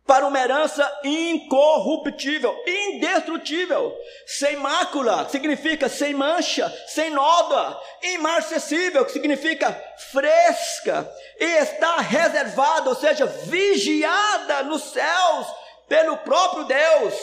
para 0.09 0.27
uma 0.27 0.41
herança 0.41 0.91
incorruptível, 1.05 2.59
indestrutível, 2.67 3.95
sem 4.27 4.57
mácula, 4.57 5.29
significa 5.29 5.87
sem 5.87 6.15
mancha, 6.15 6.75
sem 6.87 7.11
nódoa, 7.11 7.79
imarcessível, 8.03 9.05
que 9.05 9.13
significa 9.13 9.71
fresca, 10.11 11.07
e 11.39 11.45
está 11.45 11.99
reservada, 11.99 12.89
ou 12.89 12.97
seja, 12.97 13.27
vigiada 13.27 14.63
nos 14.63 14.83
céus 14.85 15.47
pelo 15.87 16.17
próprio 16.17 16.65
Deus. 16.65 17.15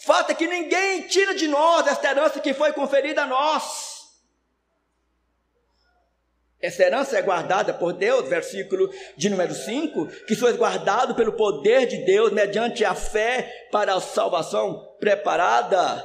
Fato 0.00 0.30
é 0.30 0.34
que 0.34 0.46
ninguém 0.46 1.08
tira 1.08 1.34
de 1.34 1.48
nós 1.48 1.86
esta 1.86 2.10
herança 2.10 2.40
que 2.40 2.52
foi 2.52 2.74
conferida 2.74 3.22
a 3.22 3.26
nós. 3.26 3.97
Essa 6.60 6.82
herança 6.82 7.16
é 7.16 7.22
guardada 7.22 7.72
por 7.72 7.92
Deus, 7.92 8.28
versículo 8.28 8.90
de 9.16 9.30
número 9.30 9.54
5, 9.54 10.06
que 10.26 10.34
foi 10.34 10.54
guardado 10.54 11.14
pelo 11.14 11.32
poder 11.32 11.86
de 11.86 11.98
Deus 11.98 12.32
mediante 12.32 12.84
a 12.84 12.94
fé 12.94 13.68
para 13.70 13.94
a 13.94 14.00
salvação 14.00 14.96
preparada 14.98 16.04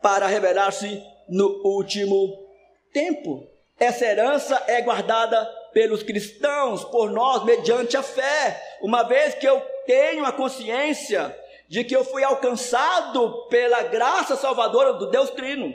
para 0.00 0.28
revelar-se 0.28 1.02
no 1.28 1.62
último 1.64 2.46
tempo. 2.92 3.48
Essa 3.78 4.06
herança 4.06 4.62
é 4.68 4.80
guardada 4.82 5.44
pelos 5.72 6.04
cristãos, 6.04 6.84
por 6.84 7.10
nós, 7.10 7.44
mediante 7.44 7.96
a 7.96 8.02
fé, 8.04 8.62
uma 8.80 9.02
vez 9.02 9.34
que 9.34 9.46
eu 9.46 9.60
tenho 9.84 10.24
a 10.24 10.32
consciência 10.32 11.36
de 11.68 11.82
que 11.82 11.94
eu 11.94 12.04
fui 12.04 12.22
alcançado 12.22 13.48
pela 13.48 13.82
graça 13.82 14.36
salvadora 14.36 14.92
do 14.92 15.10
Deus 15.10 15.30
Trino. 15.30 15.74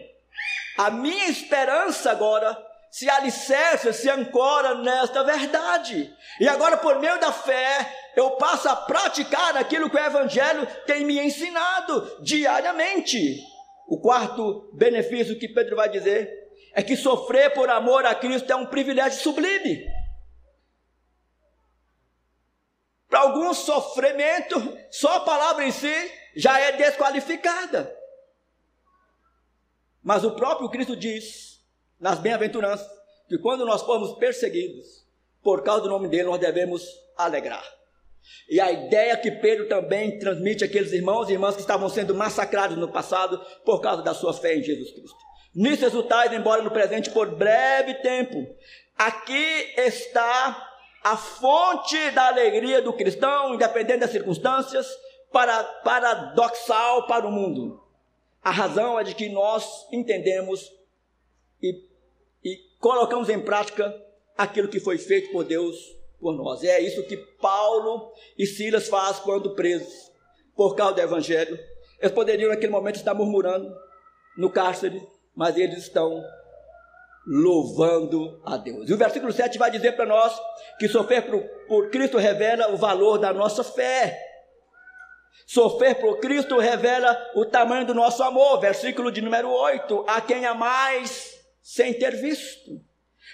A 0.78 0.90
minha 0.90 1.28
esperança 1.28 2.10
agora 2.10 2.71
se 2.92 3.10
alicerça, 3.10 3.94
se 3.94 4.10
ancora 4.10 4.76
nesta 4.76 5.24
verdade. 5.24 6.14
E 6.42 6.48
agora, 6.48 6.76
por 6.76 7.00
meio 7.00 7.18
da 7.22 7.32
fé, 7.32 8.12
eu 8.18 8.32
passo 8.32 8.68
a 8.68 8.76
praticar 8.76 9.56
aquilo 9.56 9.90
que 9.90 9.96
o 9.96 10.06
Evangelho 10.06 10.68
tem 10.86 11.06
me 11.06 11.18
ensinado 11.18 12.18
diariamente. 12.22 13.42
O 13.88 14.00
quarto 14.02 14.70
benefício 14.74 15.40
que 15.40 15.48
Pedro 15.48 15.78
vai 15.78 15.88
dizer 15.88 16.30
é 16.74 16.84
que 16.84 16.98
sofrer 16.98 17.54
por 17.54 17.70
amor 17.70 18.06
a 18.06 18.14
Cristo 18.14 18.52
é 18.52 18.56
um 18.58 18.66
privilégio 18.66 19.22
sublime. 19.22 19.86
Para 23.08 23.22
alguns, 23.22 23.58
sofrimento, 23.60 24.78
só 24.90 25.18
a 25.18 25.20
palavra 25.22 25.66
em 25.66 25.72
si 25.72 26.12
já 26.36 26.60
é 26.60 26.74
desqualificada. 26.74 27.94
Mas 30.04 30.24
o 30.24 30.36
próprio 30.36 30.70
Cristo 30.70 30.96
diz, 30.96 31.51
nas 32.02 32.20
bem-aventuranças, 32.20 32.90
que 33.30 33.38
quando 33.38 33.66
nós 33.66 33.84
formos 33.84 34.18
perseguidos, 34.18 35.06
por 35.44 35.64
causa 35.64 35.84
do 35.84 35.90
nome 35.90 36.08
dele, 36.08 36.24
nós 36.24 36.40
devemos 36.40 36.84
alegrar. 37.16 37.64
E 38.50 38.60
a 38.60 38.72
ideia 38.72 39.18
que 39.18 39.32
Pedro 39.32 39.68
também 39.68 40.20
transmite 40.20 40.64
àqueles 40.64 40.92
irmãos 40.92 41.30
e 41.30 41.34
irmãs 41.34 41.56
que 41.56 41.62
estavam 41.62 41.88
sendo 41.90 42.14
massacrados 42.14 42.78
no 42.78 42.92
passado 42.92 43.40
por 43.64 43.80
causa 43.80 44.02
da 44.02 44.14
sua 44.14 44.34
fé 44.34 44.56
em 44.56 44.64
Jesus 44.64 44.92
Cristo. 44.92 45.18
Nisso 45.54 45.86
exultais, 45.86 46.32
embora 46.34 46.62
no 46.62 46.72
presente 46.72 47.10
por 47.10 47.36
breve 47.36 47.96
tempo. 47.96 48.56
Aqui 48.98 49.74
está 49.78 50.70
a 51.04 51.18
fonte 51.18 52.12
da 52.12 52.28
alegria 52.28 52.82
do 52.82 52.94
cristão, 52.94 53.56
independente 53.56 54.00
das 54.00 54.12
circunstâncias, 54.12 54.88
para, 55.32 55.64
paradoxal 55.84 57.08
para 57.08 57.28
o 57.28 57.32
mundo. 57.32 57.82
A 58.44 58.52
razão 58.52 59.00
é 59.00 59.04
de 59.04 59.16
que 59.16 59.30
nós 59.30 59.88
entendemos 59.92 60.72
e, 61.62 61.84
e 62.44 62.58
colocamos 62.80 63.30
em 63.30 63.40
prática 63.40 63.94
aquilo 64.38 64.68
que 64.68 64.80
foi 64.80 64.98
feito 64.98 65.32
por 65.32 65.44
Deus 65.44 65.76
por 66.20 66.34
nós. 66.34 66.64
É 66.64 66.80
isso 66.80 67.04
que 67.04 67.18
Paulo 67.18 68.12
e 68.38 68.46
Silas 68.46 68.88
fazem 68.88 69.24
quando 69.24 69.56
presos 69.56 70.12
por 70.56 70.76
causa 70.76 70.96
do 70.96 71.02
Evangelho. 71.02 71.58
Eles 72.00 72.14
poderiam 72.14 72.50
naquele 72.50 72.72
momento 72.72 72.96
estar 72.96 73.14
murmurando 73.14 73.74
no 74.38 74.50
cárcere, 74.50 75.02
mas 75.36 75.58
eles 75.58 75.80
estão 75.80 76.24
louvando 77.26 78.42
a 78.44 78.58
Deus. 78.58 78.90
E 78.90 78.94
o 78.94 78.98
versículo 78.98 79.32
7 79.32 79.58
vai 79.58 79.70
dizer 79.70 79.96
para 79.96 80.06
nós 80.06 80.40
que 80.80 80.88
sofrer 80.88 81.24
por, 81.24 81.44
por 81.68 81.90
Cristo 81.90 82.18
revela 82.18 82.72
o 82.72 82.78
valor 82.78 83.18
da 83.18 83.32
nossa 83.32 83.64
fé. 83.64 84.20
Sofrer 85.46 85.96
por 85.96 86.20
Cristo 86.20 86.58
revela 86.58 87.18
o 87.36 87.46
tamanho 87.46 87.86
do 87.86 87.94
nosso 87.94 88.24
amor. 88.24 88.60
Versículo 88.60 89.12
de 89.12 89.22
número 89.22 89.50
8: 89.50 90.06
A 90.08 90.22
quem 90.22 90.42
mais 90.56 91.31
sem 91.62 91.94
ter 91.94 92.16
visto. 92.16 92.82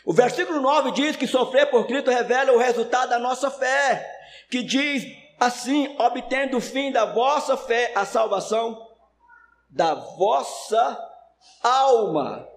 O 0.06 0.14
versículo 0.14 0.62
9 0.62 0.92
diz 0.92 1.16
que 1.16 1.28
sofrer 1.28 1.70
por 1.70 1.88
Cristo 1.88 2.10
revela 2.10 2.54
o 2.54 2.58
resultado 2.58 3.10
da 3.10 3.20
nossa 3.20 3.50
fé, 3.50 4.06
que 4.50 4.64
diz 4.64 5.04
assim: 5.40 5.96
obtendo 6.00 6.58
o 6.58 6.62
fim 6.62 6.92
da 6.92 7.06
vossa 7.06 7.58
fé, 7.58 7.92
a 7.96 8.06
salvação 8.06 8.88
da 9.70 9.94
vossa 9.94 10.98
alma. 11.62 12.48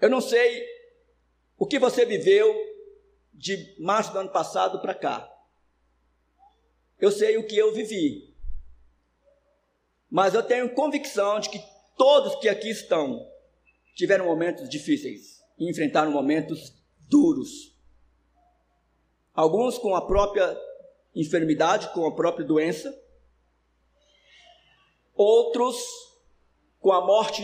Eu 0.00 0.10
não 0.10 0.20
sei 0.20 0.66
o 1.56 1.66
que 1.66 1.78
você 1.78 2.04
viveu 2.04 2.54
de 3.32 3.74
março 3.78 4.12
do 4.12 4.18
ano 4.18 4.30
passado 4.30 4.80
para 4.80 4.94
cá. 4.94 5.30
Eu 6.98 7.10
sei 7.10 7.36
o 7.36 7.46
que 7.46 7.56
eu 7.56 7.72
vivi. 7.72 8.34
Mas 10.10 10.34
eu 10.34 10.42
tenho 10.42 10.74
convicção 10.74 11.40
de 11.40 11.50
que 11.50 11.73
todos 11.96 12.36
que 12.36 12.48
aqui 12.48 12.70
estão 12.70 13.26
tiveram 13.94 14.26
momentos 14.26 14.68
difíceis 14.68 15.42
e 15.58 15.70
enfrentaram 15.70 16.10
momentos 16.10 16.74
duros. 17.08 17.74
Alguns 19.32 19.78
com 19.78 19.94
a 19.94 20.06
própria 20.06 20.56
enfermidade, 21.14 21.92
com 21.92 22.06
a 22.06 22.14
própria 22.14 22.44
doença. 22.44 22.96
Outros 25.14 25.76
com 26.80 26.92
a 26.92 27.00
morte 27.00 27.42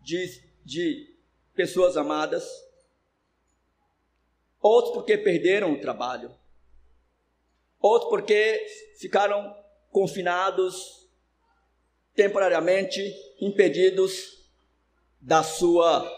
de, 0.00 0.42
de 0.64 1.16
pessoas 1.54 1.96
amadas, 1.96 2.44
outros 4.60 4.94
porque 4.94 5.16
perderam 5.16 5.72
o 5.72 5.80
trabalho, 5.80 6.34
outros 7.78 8.10
porque 8.10 8.66
ficaram 8.98 9.54
confinados 9.90 11.08
temporariamente, 12.14 13.00
impedidos 13.42 14.48
da 15.20 15.42
sua 15.42 16.08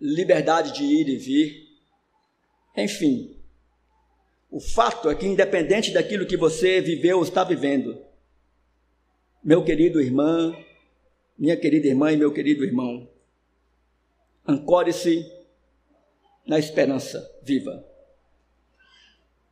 liberdade 0.00 0.72
de 0.72 0.84
ir 0.84 1.08
e 1.08 1.16
vir. 1.16 1.68
Enfim, 2.76 3.36
o 4.48 4.60
fato 4.60 5.10
é 5.10 5.14
que, 5.16 5.26
independente 5.26 5.92
daquilo 5.92 6.26
que 6.26 6.36
você 6.36 6.80
viveu 6.80 7.18
ou 7.18 7.24
está 7.24 7.42
vivendo, 7.42 8.00
meu 9.42 9.64
querido 9.64 10.00
irmã, 10.00 10.56
minha 11.36 11.56
querida 11.56 11.88
irmã 11.88 12.12
e 12.12 12.16
meu 12.16 12.32
querido 12.32 12.64
irmão, 12.64 13.10
ancore-se 14.46 15.26
na 16.46 16.58
esperança 16.58 17.20
viva 17.42 17.84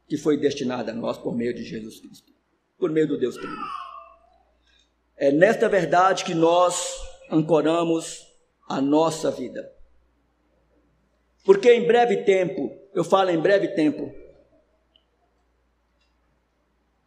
que 0.06 0.16
foi 0.16 0.38
destinada 0.38 0.92
a 0.92 0.94
nós 0.94 1.18
por 1.18 1.36
meio 1.36 1.52
de 1.52 1.64
Jesus 1.64 2.00
Cristo, 2.00 2.32
por 2.78 2.90
meio 2.90 3.08
do 3.08 3.18
Deus 3.18 3.36
Trino. 3.36 3.87
É 5.18 5.32
nesta 5.32 5.68
verdade 5.68 6.24
que 6.24 6.34
nós 6.34 6.96
ancoramos 7.30 8.26
a 8.68 8.80
nossa 8.80 9.30
vida. 9.30 9.72
Porque 11.44 11.72
em 11.72 11.86
breve 11.86 12.18
tempo, 12.18 12.70
eu 12.94 13.02
falo 13.02 13.30
em 13.30 13.40
breve 13.40 13.68
tempo, 13.68 14.14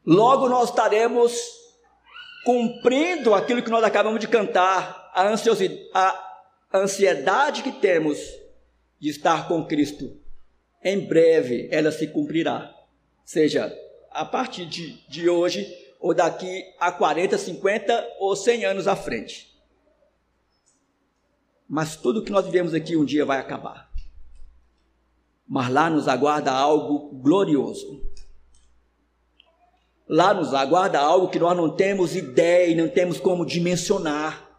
logo 0.06 0.50
nós 0.50 0.70
estaremos 0.70 1.34
cumprindo 2.44 3.34
aquilo 3.34 3.64
que 3.64 3.70
nós 3.70 3.84
acabamos 3.84 4.20
de 4.20 4.28
cantar, 4.28 5.12
a 5.14 6.32
a 6.74 6.78
ansiedade 6.80 7.64
que 7.64 7.72
temos 7.72 8.18
de 9.00 9.10
estar 9.10 9.48
com 9.48 9.66
Cristo. 9.66 10.18
Em 10.84 11.00
breve 11.00 11.68
ela 11.72 11.92
se 11.92 12.08
cumprirá. 12.08 12.74
Seja 13.24 13.74
a 14.10 14.26
partir 14.26 14.66
de, 14.66 15.08
de 15.08 15.30
hoje 15.30 15.81
ou 16.02 16.16
daqui 16.16 16.66
a 16.80 16.92
40, 16.92 17.38
50 17.38 18.16
ou 18.20 18.36
100 18.36 18.66
anos 18.66 18.88
à 18.88 18.96
frente. 18.96 19.56
Mas 21.70 21.96
tudo 21.96 22.24
que 22.24 22.32
nós 22.32 22.44
vivemos 22.46 22.74
aqui 22.74 22.98
um 22.98 23.06
dia 23.06 23.24
vai 23.24 23.40
acabar. 23.40 23.90
Mas 25.48 25.70
lá 25.70 25.90
nos 25.90 26.08
aguarda 26.08 26.52
algo 26.52 27.14
glorioso. 27.22 28.04
Lá 30.10 30.34
nos 30.34 30.54
aguarda 30.54 31.00
algo 31.00 31.30
que 31.30 31.40
nós 31.40 31.56
não 31.56 31.74
temos 31.74 32.16
ideia 32.16 32.68
e 32.68 32.76
não 32.76 32.90
temos 32.90 33.20
como 33.20 33.46
dimensionar. 33.46 34.50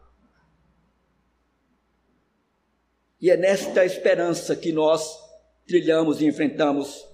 E 3.21 3.31
é 3.31 3.37
nesta 3.37 3.85
esperança 3.85 4.55
que 4.55 4.73
nós 4.73 5.19
trilhamos 5.67 6.21
e 6.21 6.27
enfrentamos 6.27 7.05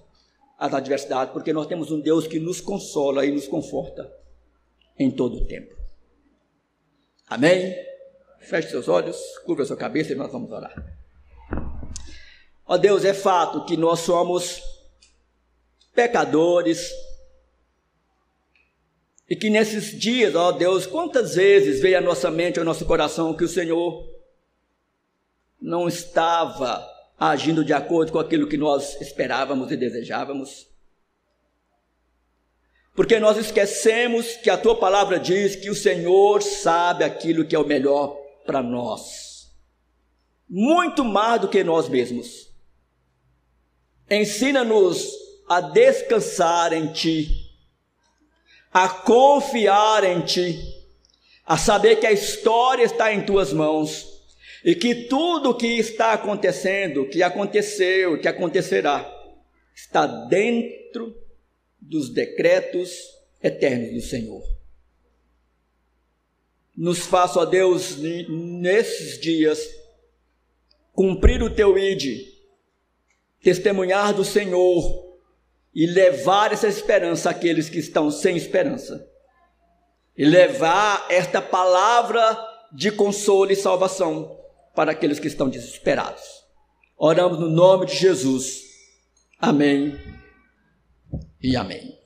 as 0.57 0.73
adversidades, 0.73 1.33
porque 1.33 1.51
nós 1.51 1.67
temos 1.67 1.91
um 1.91 1.99
Deus 1.99 2.27
que 2.27 2.39
nos 2.39 2.61
consola 2.61 3.25
e 3.25 3.31
nos 3.31 3.47
conforta 3.47 4.18
em 4.99 5.09
todo 5.09 5.37
o 5.37 5.45
tempo. 5.45 5.75
Amém? 7.27 7.75
Feche 8.41 8.69
seus 8.69 8.87
olhos, 8.87 9.17
curva 9.45 9.65
sua 9.65 9.77
cabeça 9.77 10.11
e 10.11 10.15
nós 10.15 10.31
vamos 10.31 10.51
orar. 10.51 10.73
Ó 12.65 12.77
Deus, 12.77 13.03
é 13.05 13.13
fato 13.13 13.65
que 13.65 13.75
nós 13.75 14.01
somos 14.01 14.61
pecadores 15.93 16.91
e 19.29 19.35
que 19.35 19.49
nesses 19.49 19.97
dias, 19.99 20.35
ó 20.35 20.51
Deus, 20.51 20.85
quantas 20.85 21.35
vezes 21.35 21.81
veio 21.81 21.97
à 21.97 22.01
nossa 22.01 22.29
mente, 22.31 22.59
ao 22.59 22.65
nosso 22.65 22.85
coração 22.85 23.35
que 23.35 23.43
o 23.43 23.47
Senhor 23.47 24.07
não 25.61 25.87
estava 25.87 26.87
agindo 27.17 27.65
de 27.65 27.73
acordo 27.73 28.11
com 28.11 28.19
aquilo 28.19 28.47
que 28.47 28.57
nós 28.57 28.99
esperávamos 29.01 29.71
e 29.71 29.77
desejávamos. 29.77 30.68
Porque 32.99 33.17
nós 33.17 33.37
esquecemos 33.37 34.35
que 34.35 34.49
a 34.49 34.57
tua 34.57 34.75
palavra 34.75 35.17
diz 35.17 35.55
que 35.55 35.69
o 35.69 35.73
Senhor 35.73 36.41
sabe 36.41 37.05
aquilo 37.05 37.45
que 37.45 37.55
é 37.55 37.59
o 37.59 37.65
melhor 37.65 38.17
para 38.45 38.61
nós, 38.61 39.49
muito 40.49 41.05
mais 41.05 41.39
do 41.39 41.47
que 41.47 41.63
nós 41.63 41.87
mesmos. 41.87 42.51
Ensina-nos 44.11 45.13
a 45.47 45.61
descansar 45.61 46.73
em 46.73 46.91
Ti, 46.91 47.49
a 48.69 48.89
confiar 48.89 50.03
em 50.03 50.19
Ti, 50.19 50.59
a 51.45 51.57
saber 51.57 52.01
que 52.01 52.05
a 52.05 52.11
história 52.11 52.83
está 52.83 53.13
em 53.13 53.25
Tuas 53.25 53.53
mãos 53.53 54.07
e 54.61 54.75
que 54.75 54.93
tudo 55.05 55.51
o 55.51 55.55
que 55.55 55.79
está 55.79 56.11
acontecendo, 56.11 57.07
que 57.07 57.23
aconteceu, 57.23 58.19
que 58.19 58.27
acontecerá, 58.27 59.09
está 59.73 60.05
dentro 60.05 61.28
dos 61.81 62.09
decretos 62.09 62.91
eternos 63.41 63.93
do 63.93 64.01
Senhor. 64.01 64.43
Nos 66.75 66.99
faça, 66.99 67.39
ó 67.39 67.45
Deus, 67.45 67.97
nesses 67.97 69.19
dias, 69.19 69.59
cumprir 70.93 71.41
o 71.41 71.53
teu 71.53 71.77
ide, 71.77 72.33
testemunhar 73.41 74.13
do 74.13 74.23
Senhor 74.23 75.17
e 75.73 75.85
levar 75.85 76.51
essa 76.51 76.67
esperança 76.67 77.29
àqueles 77.29 77.69
que 77.69 77.79
estão 77.79 78.09
sem 78.09 78.37
esperança. 78.37 79.07
E 80.17 80.25
levar 80.25 81.05
esta 81.09 81.41
palavra 81.41 82.37
de 82.73 82.91
consolo 82.91 83.51
e 83.51 83.55
salvação 83.55 84.37
para 84.75 84.91
aqueles 84.91 85.19
que 85.19 85.27
estão 85.27 85.49
desesperados. 85.49 86.23
Oramos 86.97 87.39
no 87.39 87.49
nome 87.49 87.85
de 87.85 87.95
Jesus. 87.95 88.63
Amém 89.39 90.18
e 91.41 91.55
amém. 91.55 91.98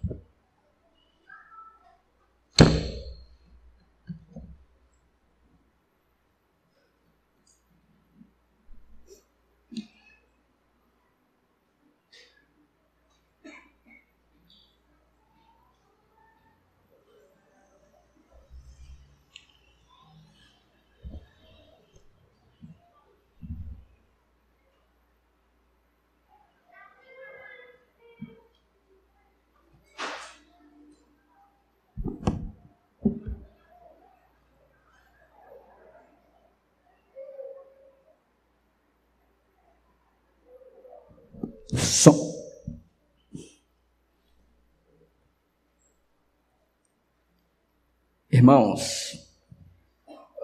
Irmãos, 48.43 49.25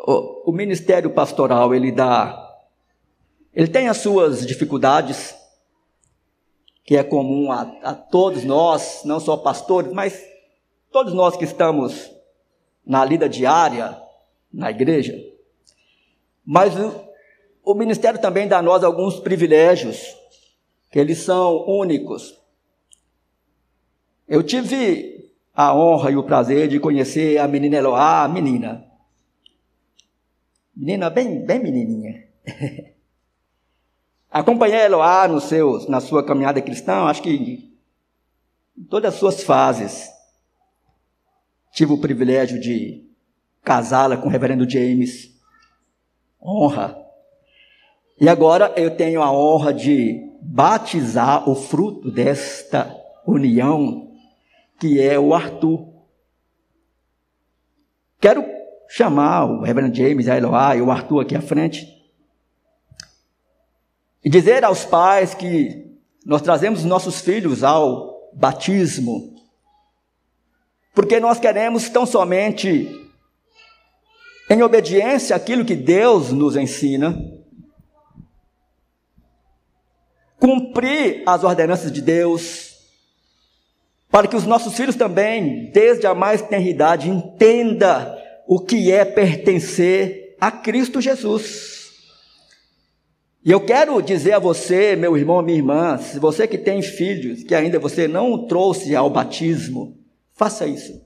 o, 0.07 0.51
o, 0.51 0.53
ministério 0.53 1.09
pastoral 1.09 1.75
ele 1.75 1.91
dá, 1.91 2.57
ele 3.53 3.67
tem 3.67 3.89
as 3.89 3.97
suas 3.97 4.47
dificuldades, 4.47 5.35
que 6.85 6.95
é 6.95 7.03
comum 7.03 7.51
a, 7.51 7.63
a 7.83 7.93
todos 7.93 8.45
nós, 8.45 9.01
não 9.03 9.19
só 9.19 9.35
pastores, 9.35 9.91
mas 9.91 10.17
todos 10.89 11.13
nós 11.13 11.35
que 11.35 11.43
estamos 11.43 12.09
na 12.85 13.03
lida 13.03 13.27
diária 13.27 14.01
na 14.49 14.71
igreja. 14.71 15.13
Mas 16.45 16.73
o, 16.79 17.03
o 17.65 17.73
ministério 17.73 18.21
também 18.21 18.47
dá 18.47 18.59
a 18.59 18.61
nós 18.61 18.81
alguns 18.81 19.19
privilégios 19.19 20.15
que 20.89 20.99
eles 20.99 21.17
são 21.17 21.67
únicos. 21.67 22.39
Eu 24.25 24.41
tive 24.41 25.28
a 25.61 25.75
honra 25.75 26.09
e 26.09 26.15
o 26.15 26.23
prazer 26.23 26.69
de 26.69 26.79
conhecer 26.79 27.37
a 27.37 27.45
menina 27.45 27.75
Eloá, 27.75 28.23
a 28.23 28.29
menina. 28.29 28.85
Menina 30.73 31.09
bem, 31.09 31.45
bem 31.45 31.59
menininha. 31.61 32.29
Acompanhei 34.31 34.85
Eloá 34.85 35.27
no 35.27 35.41
seu, 35.41 35.85
na 35.89 35.99
sua 35.99 36.25
caminhada 36.25 36.61
cristã, 36.61 37.03
acho 37.07 37.21
que 37.21 37.73
em 38.77 38.83
todas 38.85 39.13
as 39.13 39.19
suas 39.19 39.43
fases. 39.43 40.09
Tive 41.73 41.91
o 41.91 41.99
privilégio 41.99 42.57
de 42.57 43.05
casá-la 43.61 44.15
com 44.15 44.29
o 44.29 44.31
reverendo 44.31 44.69
James. 44.69 45.37
Honra. 46.41 46.97
E 48.17 48.29
agora 48.29 48.73
eu 48.77 48.95
tenho 48.95 49.21
a 49.21 49.29
honra 49.29 49.73
de 49.73 50.25
batizar 50.41 51.49
o 51.49 51.53
fruto 51.53 52.09
desta 52.09 52.95
união, 53.27 54.08
que 54.79 55.01
é 55.01 55.19
o 55.19 55.33
Arthur. 55.33 55.87
Quero 58.19 58.43
chamar 58.87 59.45
o 59.45 59.61
Reverendo 59.61 59.95
James, 59.95 60.27
a 60.27 60.37
Eloá 60.37 60.75
e 60.75 60.81
o 60.81 60.91
Arthur 60.91 61.21
aqui 61.21 61.35
à 61.35 61.41
frente 61.41 61.87
e 64.23 64.29
dizer 64.29 64.63
aos 64.63 64.83
pais 64.83 65.33
que 65.33 65.85
nós 66.25 66.41
trazemos 66.41 66.83
nossos 66.83 67.21
filhos 67.21 67.63
ao 67.63 68.31
batismo 68.33 69.39
porque 70.99 71.17
nós 71.17 71.39
queremos 71.39 71.87
tão 71.87 72.05
somente, 72.05 73.09
em 74.49 74.61
obediência 74.61 75.33
àquilo 75.33 75.63
que 75.63 75.73
Deus 75.73 76.29
nos 76.33 76.57
ensina, 76.57 77.17
cumprir 80.37 81.23
as 81.25 81.41
ordenanças 81.45 81.89
de 81.89 82.01
Deus, 82.01 82.68
para 84.11 84.27
que 84.27 84.35
os 84.35 84.45
nossos 84.45 84.75
filhos 84.75 84.95
também, 84.95 85.69
desde 85.71 86.07
a 86.07 86.15
mais 86.15 86.41
tenridade, 86.41 87.09
entenda 87.09 88.17
o 88.47 88.59
que 88.59 88.91
é 88.91 89.05
pertencer 89.05 90.35
a 90.41 90.51
Cristo 90.51 90.99
Jesus. 90.99 91.79
E 93.45 93.51
eu 93.51 93.61
quero 93.61 94.01
dizer 94.01 94.33
a 94.33 94.39
você, 94.39 94.95
meu 94.95 95.15
irmão, 95.15 95.41
minha 95.41 95.57
irmã, 95.57 95.97
se 95.97 96.19
você 96.19 96.47
que 96.47 96.57
tem 96.57 96.81
filhos, 96.81 97.43
que 97.43 97.53
ainda 97.53 97.79
você 97.79 98.07
não 98.07 98.47
trouxe 98.47 98.95
ao 98.95 99.09
batismo, 99.09 99.97
faça 100.33 100.65
isso. 100.65 100.99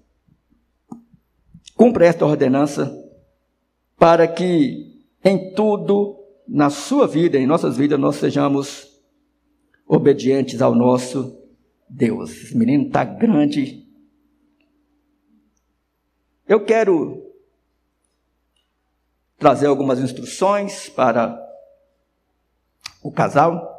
Cumpra 1.76 2.06
esta 2.06 2.26
ordenança 2.26 2.92
para 3.98 4.28
que 4.28 5.06
em 5.24 5.54
tudo, 5.54 6.18
na 6.48 6.70
sua 6.70 7.06
vida, 7.08 7.38
em 7.38 7.46
nossas 7.46 7.78
vidas, 7.78 8.00
nós 8.00 8.16
sejamos 8.16 8.88
obedientes 9.88 10.62
ao 10.62 10.74
nosso 10.74 11.43
Deus. 11.94 12.32
Esse 12.32 12.58
menino 12.58 12.88
está 12.88 13.04
grande. 13.04 13.88
Eu 16.48 16.66
quero 16.66 17.32
trazer 19.38 19.68
algumas 19.68 20.00
instruções 20.00 20.90
para 20.90 21.40
o 23.04 23.12
casal. 23.12 23.70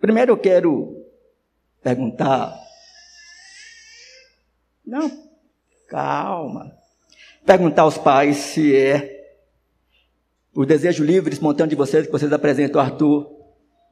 Primeiro 0.00 0.32
eu 0.32 0.38
quero 0.38 1.06
perguntar. 1.80 2.58
Não, 4.84 5.08
calma. 5.86 6.76
Perguntar 7.46 7.82
aos 7.82 7.98
pais 7.98 8.36
se 8.36 8.74
é 8.74 9.16
o 10.54 10.66
desejo 10.66 11.04
livre, 11.04 11.32
espontâneo 11.32 11.70
de 11.70 11.76
vocês, 11.76 12.06
que 12.06 12.12
vocês 12.12 12.32
apresentam 12.32 12.80
Arthur 12.80 13.37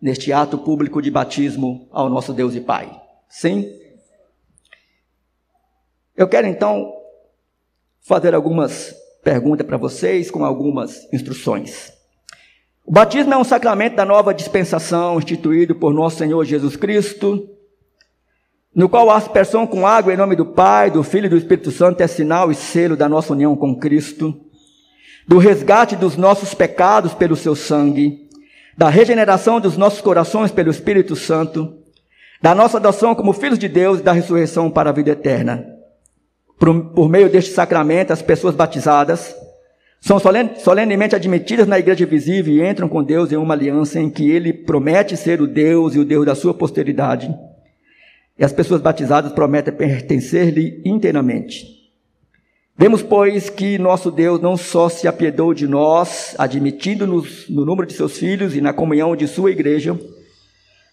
neste 0.01 0.33
ato 0.33 0.59
público 0.59 1.01
de 1.01 1.11
batismo 1.11 1.89
ao 1.91 2.09
nosso 2.09 2.33
Deus 2.33 2.55
e 2.55 2.61
Pai. 2.61 2.91
Sim? 3.29 3.67
Eu 6.17 6.29
quero 6.29 6.47
então 6.47 6.93
fazer 8.01 8.35
algumas 8.35 8.95
perguntas 9.23 9.67
para 9.67 9.77
vocês 9.77 10.31
com 10.31 10.45
algumas 10.45 11.13
instruções. 11.13 11.93
O 12.85 12.93
batismo 12.93 13.35
é 13.35 13.37
um 13.37 13.43
sacramento 13.43 13.97
da 13.97 14.05
nova 14.05 14.33
dispensação 14.33 15.19
instituído 15.19 15.75
por 15.75 15.93
nosso 15.93 16.19
Senhor 16.19 16.45
Jesus 16.45 16.77
Cristo, 16.77 17.49
no 18.73 18.89
qual 18.89 19.11
a 19.11 19.17
aspersão 19.17 19.67
com 19.67 19.87
água 19.87 20.15
em 20.15 20.17
nome 20.17 20.37
do 20.37 20.47
Pai, 20.47 20.91
do 20.91 21.03
Filho 21.03 21.27
e 21.27 21.31
do 21.31 21.37
Espírito 21.37 21.73
Santo 21.73 22.01
é 22.01 22.07
sinal 22.07 22.53
e 22.53 22.55
selo 22.55 22.97
da 22.97 23.09
nossa 23.09 23.33
união 23.33 23.57
com 23.57 23.75
Cristo, 23.75 24.41
do 25.27 25.39
resgate 25.39 25.97
dos 25.97 26.17
nossos 26.17 26.55
pecados 26.55 27.13
pelo 27.13 27.35
seu 27.35 27.57
sangue, 27.57 28.26
da 28.77 28.89
regeneração 28.89 29.59
dos 29.59 29.77
nossos 29.77 30.01
corações 30.01 30.51
pelo 30.51 30.71
Espírito 30.71 31.17
Santo, 31.17 31.79
da 32.43 32.55
nossa 32.55 32.77
adoção 32.77 33.15
como 33.15 33.33
filhos 33.33 33.59
de 33.59 33.69
Deus 33.69 34.01
e 34.01 34.03
da 34.03 34.13
ressurreição 34.13 34.71
para 34.71 34.91
a 34.91 34.93
vida 34.93 35.11
eterna. 35.11 35.67
Por, 36.59 36.91
por 36.91 37.09
meio 37.09 37.31
deste 37.31 37.53
sacramento, 37.53 38.13
as 38.13 38.21
pessoas 38.21 38.55
batizadas 38.55 39.35
são 40.01 40.19
solenemente 40.59 41.17
admitidas 41.17 41.67
na 41.67 41.79
igreja 41.79 42.05
visível 42.07 42.55
e 42.55 42.69
entram 42.69 42.89
com 42.89 43.03
Deus 43.03 43.33
em 43.33 43.37
uma 43.37 43.55
aliança 43.55 43.99
em 43.99 44.11
que 44.11 44.31
ele 44.31 44.53
promete 44.53 45.17
ser 45.17 45.41
o 45.41 45.47
Deus 45.47 45.95
e 45.95 45.99
o 45.99 46.05
Deus 46.05 46.27
da 46.27 46.35
sua 46.35 46.53
posteridade. 46.53 47.35
E 48.39 48.45
as 48.45 48.53
pessoas 48.53 48.83
batizadas 48.83 49.33
prometem 49.33 49.75
pertencer-lhe 49.75 50.83
inteiramente. 50.85 51.76
Vemos, 52.79 53.03
pois, 53.03 53.49
que 53.49 53.79
nosso 53.79 54.11
Deus 54.11 54.39
não 54.39 54.55
só 54.55 54.91
se 54.91 55.09
apiedou 55.09 55.55
de 55.55 55.67
nós, 55.67 56.35
admitindo-nos 56.37 57.49
no 57.49 57.65
número 57.65 57.87
de 57.87 57.95
seus 57.95 58.19
filhos 58.19 58.55
e 58.55 58.61
na 58.61 58.75
comunhão 58.75 59.17
de 59.17 59.27
sua 59.27 59.51
igreja, 59.51 59.99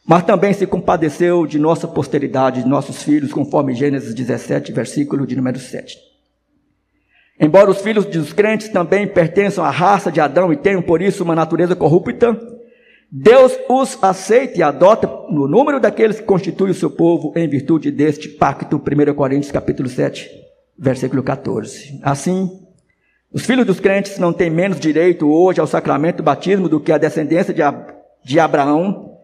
mas 0.08 0.24
também 0.24 0.54
se 0.54 0.66
compadeceu 0.66 1.46
de 1.46 1.60
nossa 1.60 1.86
posteridade, 1.86 2.64
de 2.64 2.70
nossos 2.70 3.04
filhos, 3.04 3.34
conforme 3.34 3.76
Gênesis 3.76 4.14
17, 4.14 4.72
versículo 4.72 5.28
de 5.28 5.36
número 5.36 5.60
7. 5.60 5.98
Embora 7.38 7.70
os 7.70 7.82
filhos 7.82 8.06
dos 8.06 8.32
crentes 8.32 8.70
também 8.70 9.06
pertençam 9.06 9.66
à 9.66 9.70
raça 9.70 10.10
de 10.10 10.22
Adão 10.22 10.54
e 10.54 10.58
tenham 10.58 10.82
por 10.82 11.02
isso 11.02 11.22
uma 11.22 11.36
natureza 11.36 11.76
corrupta, 11.76 12.40
Deus 13.12 13.58
os 13.68 14.02
aceita 14.02 14.58
e 14.58 14.64
adota 14.64 15.08
no 15.30 15.50
número 15.50 15.82
daqueles 15.82 16.18
que 16.18 16.26
constituem 16.26 16.72
o 16.72 16.76
seu 16.76 16.90
povo 16.90 17.34
em 17.36 17.46
virtude 17.46 17.92
deste 17.92 18.30
pacto, 18.30 18.78
1 18.78 19.14
Coríntios 19.14 19.52
capítulo 19.52 19.90
7, 19.90 20.43
versículo 20.78 21.24
14. 21.24 22.00
Assim, 22.02 22.50
os 23.32 23.46
filhos 23.46 23.66
dos 23.66 23.80
crentes 23.80 24.18
não 24.18 24.32
têm 24.32 24.50
menos 24.50 24.80
direito 24.80 25.28
hoje 25.28 25.60
ao 25.60 25.68
sacramento 25.68 26.18
do 26.18 26.24
batismo 26.24 26.70
do 26.70 26.80
que 26.80 26.92
a 26.92 26.98
descendência 26.98 27.54
de, 27.54 27.62
Ab 27.62 27.94
de 28.24 28.40
Abraão, 28.40 29.18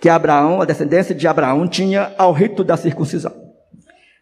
que 0.00 0.08
Abraão, 0.08 0.60
a 0.60 0.64
descendência 0.64 1.14
de 1.14 1.26
Abraão, 1.26 1.66
tinha 1.66 2.14
ao 2.16 2.32
rito 2.32 2.62
da 2.62 2.76
circuncisão. 2.76 3.34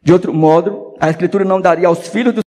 De 0.03 0.13
outro 0.13 0.33
modo, 0.33 0.95
a 1.01 1.11
Escritura 1.11 1.45
não 1.45 1.61
daria 1.61 1.89
aos 1.89 2.09
filhos 2.09 2.33
dos 2.33 2.46